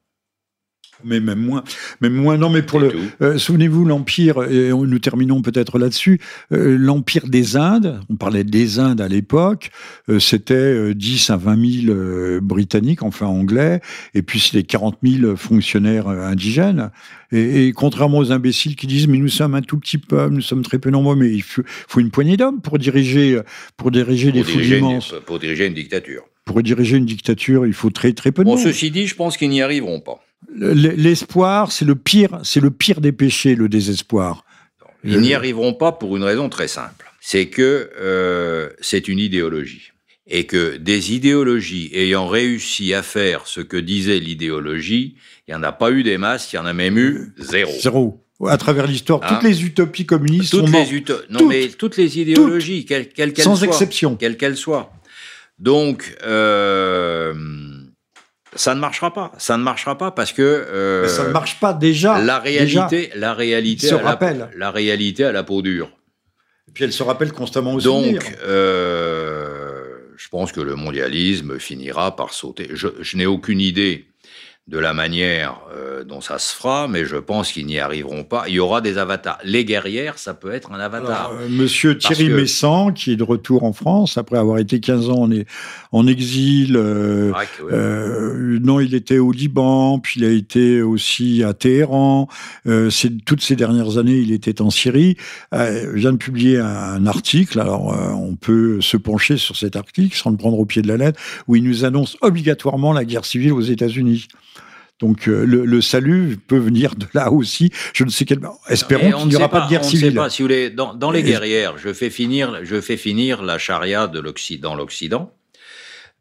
[1.04, 1.64] Mais même moins.
[2.02, 2.38] Même moins.
[2.38, 2.92] Non, mais pour le.
[3.22, 6.20] Euh, souvenez-vous, l'Empire, et nous terminons peut-être là-dessus,
[6.52, 9.72] euh, l'Empire des Indes, on parlait des Indes à l'époque,
[10.10, 13.82] euh, c'était 10 à 20 000 Britanniques, enfin anglais,
[14.14, 16.92] et puis c'était 40 000 fonctionnaires indigènes.
[17.32, 20.64] Et, contrairement aux imbéciles qui disent, mais nous sommes un tout petit peuple, nous sommes
[20.64, 21.64] très peu nombreux, mais il faut,
[21.98, 23.40] une poignée d'hommes pour diriger,
[23.78, 25.14] pour diriger des foules immenses.
[25.26, 26.24] Pour diriger une dictature.
[26.46, 29.38] Pour diriger une dictature, il faut très très peu de bon, Ceci dit, je pense
[29.38, 30.20] qu'ils n'y arriveront pas.
[30.56, 34.46] L'espoir, c'est le pire, c'est le pire des péchés, le désespoir.
[35.04, 37.12] Ils n'y arriveront pas pour une raison très simple.
[37.22, 39.92] C'est que euh, c'est une idéologie.
[40.28, 45.16] Et que des idéologies ayant réussi à faire ce que disait l'idéologie,
[45.48, 47.72] il n'y en a pas eu des masses, il y en a même eu zéro.
[47.82, 48.26] Zéro.
[48.48, 52.20] À travers l'histoire, toutes hein les utopies communistes toutes sont les Non, mais toutes les
[52.20, 53.44] idéologies, quelles qu'elles soient.
[53.44, 54.16] Sans exception.
[54.16, 54.94] Quelles qu'elles soient.
[55.58, 57.34] Donc, euh,
[58.56, 59.32] ça ne marchera pas.
[59.38, 62.20] Ça ne marchera pas parce que euh, ça ne marche pas déjà.
[62.20, 64.50] La réalité, la réalité, se rappelle.
[64.54, 65.92] La, la, réalité à la peau dure.
[66.68, 69.80] Et puis elle se rappelle constamment au Donc, euh,
[70.18, 72.70] je pense que le mondialisme finira par sauter.
[72.74, 74.09] Je, je n'ai aucune idée
[74.70, 78.44] de la manière euh, dont ça se fera, mais je pense qu'ils n'y arriveront pas.
[78.48, 79.40] Il y aura des avatars.
[79.44, 81.32] Les guerrières, ça peut être un avatar.
[81.34, 85.28] Euh, monsieur Thierry Messant, qui est de retour en France, après avoir été 15 ans
[85.28, 85.30] en,
[85.92, 87.34] en exil, euh,
[88.62, 92.28] non, il était au Liban, puis il a été aussi à Téhéran.
[93.26, 95.18] toutes ces dernières années, il était en Syrie.
[95.52, 100.38] vient de publier un, article, alors on peut se pencher sur cet article sans le
[100.38, 103.62] prendre au pied de la lettre, où il nous annonce obligatoirement la guerre civile aux
[103.62, 104.28] États-Unis.
[105.00, 107.72] Donc euh, le, salut peut venir de là aussi.
[107.94, 108.40] Je ne sais quel.
[108.68, 110.08] Espérons qu'il n'y aura pas, de guerre civile.
[110.08, 113.42] Ne sait pas, si vous voulez, dans, les guerrières, je fais finir, je fais finir
[113.42, 115.34] la charia de l'Occident, l'Occident,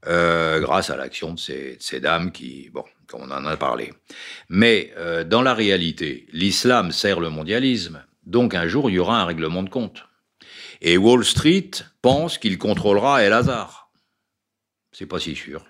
[0.07, 3.93] euh, grâce à l'action de ces, dames qui, bon, comme on en a parlé.
[4.49, 8.05] Mais euh, dans la réalité, l'islam sert le mondialisme.
[8.27, 10.05] Donc un jour, il y aura un règlement de compte.
[10.83, 13.91] Et Wall Street pense qu'il contrôlera El Hazard.
[14.93, 15.65] C'est pas si sûr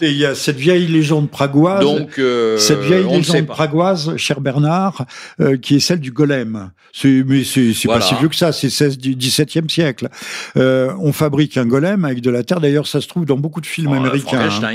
[0.00, 1.80] il y a cette vieille légende pragoise.
[1.80, 5.06] Donc, euh, cette vieille légende pragoise, cher Bernard,
[5.40, 6.70] euh, qui est celle du golem.
[7.04, 10.08] Mais c'est pas si vieux que ça, c'est 16 XVIIe siècle.
[10.56, 12.60] Euh, on fabrique un golem avec de la terre.
[12.60, 14.48] D'ailleurs, ça se trouve dans beaucoup de films oh, américains.
[14.62, 14.74] Hein.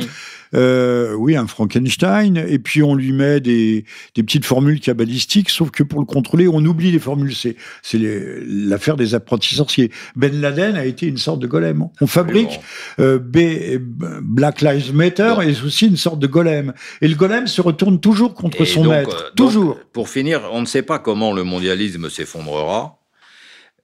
[0.55, 3.85] Euh, oui, un Frankenstein, et puis on lui met des,
[4.15, 7.35] des petites formules cabalistiques, sauf que pour le contrôler, on oublie les formules.
[7.35, 7.99] C'est, c'est
[8.45, 9.91] l'affaire des apprentis sorciers.
[10.15, 11.87] Ben Laden a été une sorte de golem.
[12.01, 12.59] On fabrique
[12.99, 16.73] euh, Black Lives Matter est aussi une sorte de golem.
[17.01, 19.25] Et le golem se retourne toujours contre son maître.
[19.27, 19.79] Euh, toujours.
[19.93, 22.95] pour finir, on ne sait pas comment le mondialisme s'effondrera.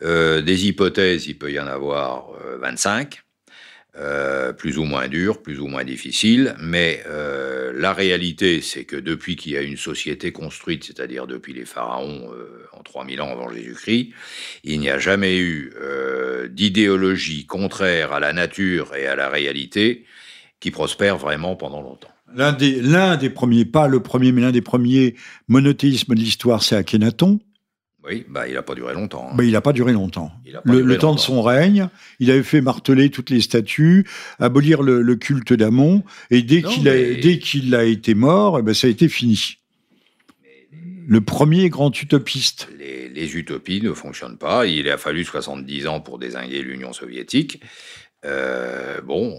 [0.01, 2.27] Des hypothèses, il peut y en avoir
[2.61, 3.24] 25.
[3.97, 8.97] Euh, plus ou moins dur, plus ou moins difficile, mais euh, la réalité, c'est que
[8.97, 13.31] depuis qu'il y a une société construite, c'est-à-dire depuis les pharaons euh, en 3000 ans
[13.31, 14.09] avant Jésus-Christ,
[14.65, 15.71] il n'y a jamais eu
[16.49, 20.03] d'idéologie contraire à la nature et à la réalité
[20.59, 22.11] qui prospère vraiment pendant longtemps.
[22.33, 25.15] L'un des, l'un des premiers, pas le premier, mais l'un des premiers
[25.47, 27.39] monothéismes de l'histoire, c'est Akhenaton.
[28.07, 29.29] Oui, bah, il n'a pas duré longtemps.
[29.31, 29.37] Hein.
[29.41, 30.31] il n'a pas duré longtemps.
[30.63, 34.05] le, temps de son règne, il avait fait marteler toutes les statues,
[34.39, 36.87] abolir le, culte d'Amon, et dès qu'il
[37.75, 39.57] a, a été mort, ben, ça a été fini.
[41.07, 42.67] Le premier grand utopiste.
[42.79, 44.65] Les, les, utopies ne fonctionnent pas.
[44.65, 47.61] Il a fallu 70 ans pour désinguer l'Union soviétique.
[48.25, 49.37] Euh, bon,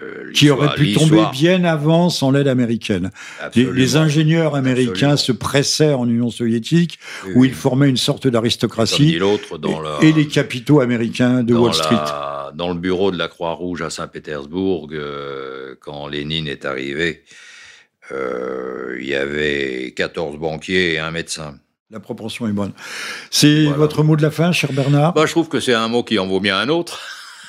[0.00, 3.10] euh, qui aurait pu tomber bien avant sans l'aide américaine.
[3.54, 6.98] Les, ingénieurs américains se pressaient en Union soviétique,
[7.34, 11.96] où ils formaient une sorte d'aristocratie, et, et, les capitaux américains de Wall Street.
[12.54, 17.24] Dans le bureau de la Croix-Rouge à Saint-Pétersbourg, euh, quand Lénine est arrivé,
[18.10, 21.54] il y avait 14 banquiers et un médecin.
[21.90, 22.72] La proportion est bonne.
[23.30, 25.12] C'est votre mot de la fin, cher Bernard?
[25.12, 27.00] Bah, Je trouve que c'est un mot qui en vaut bien un autre.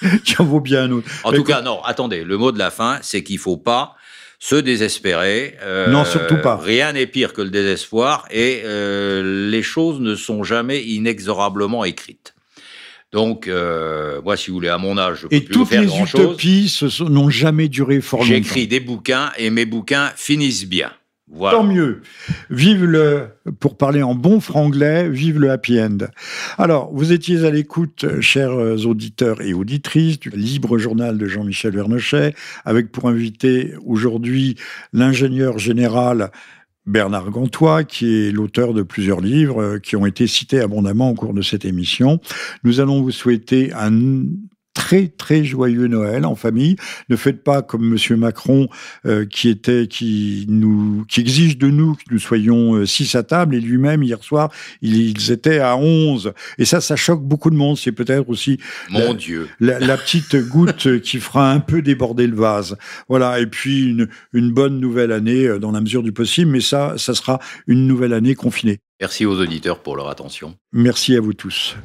[0.23, 1.09] qui en vaut bien un autre.
[1.23, 3.95] En tout cas, non, attendez, le mot de la fin, c'est qu'il faut pas
[4.39, 5.55] se désespérer.
[5.61, 6.57] Euh, non, surtout pas.
[6.57, 12.33] Rien n'est pire que le désespoir et euh, les choses ne sont jamais inexorablement écrites.
[13.13, 15.93] Donc, euh, moi, si vous voulez, à mon âge, je peux et plus faire toutes
[15.93, 18.33] les utopies n'ont jamais duré fort longtemps.
[18.33, 20.91] J'écris des bouquins et mes bouquins finissent bien.
[21.39, 22.01] Tant mieux.
[22.49, 23.27] Vive le,
[23.59, 25.97] pour parler en bon franglais, vive le happy end.
[26.57, 28.53] Alors, vous étiez à l'écoute, chers
[28.85, 32.35] auditeurs et auditrices, du libre journal de Jean-Michel Vernochet,
[32.65, 34.55] avec pour invité aujourd'hui
[34.93, 36.31] l'ingénieur général
[36.85, 41.13] Bernard Gantois, qui est l'auteur de plusieurs livres euh, qui ont été cités abondamment au
[41.13, 42.19] cours de cette émission.
[42.63, 44.23] Nous allons vous souhaiter un
[44.73, 46.75] très très joyeux Noël en famille.
[47.09, 48.67] Ne faites pas comme Monsieur Macron
[49.05, 53.55] euh, qui était qui nous qui exige de nous que nous soyons 6 à table
[53.55, 54.49] et lui-même hier soir
[54.81, 57.77] ils, étaient à 11 et ça ça choque beaucoup de monde.
[57.77, 58.59] C'est peut-être aussi
[58.89, 62.77] mon la, Dieu la, petite goutte qui fera un peu déborder le vase.
[63.09, 66.95] Voilà et puis une, une bonne nouvelle année dans la mesure du possible, mais ça
[66.97, 68.79] ça sera une nouvelle année confinée.
[68.99, 70.55] Merci aux auditeurs pour leur attention.
[70.71, 71.75] Merci à vous tous.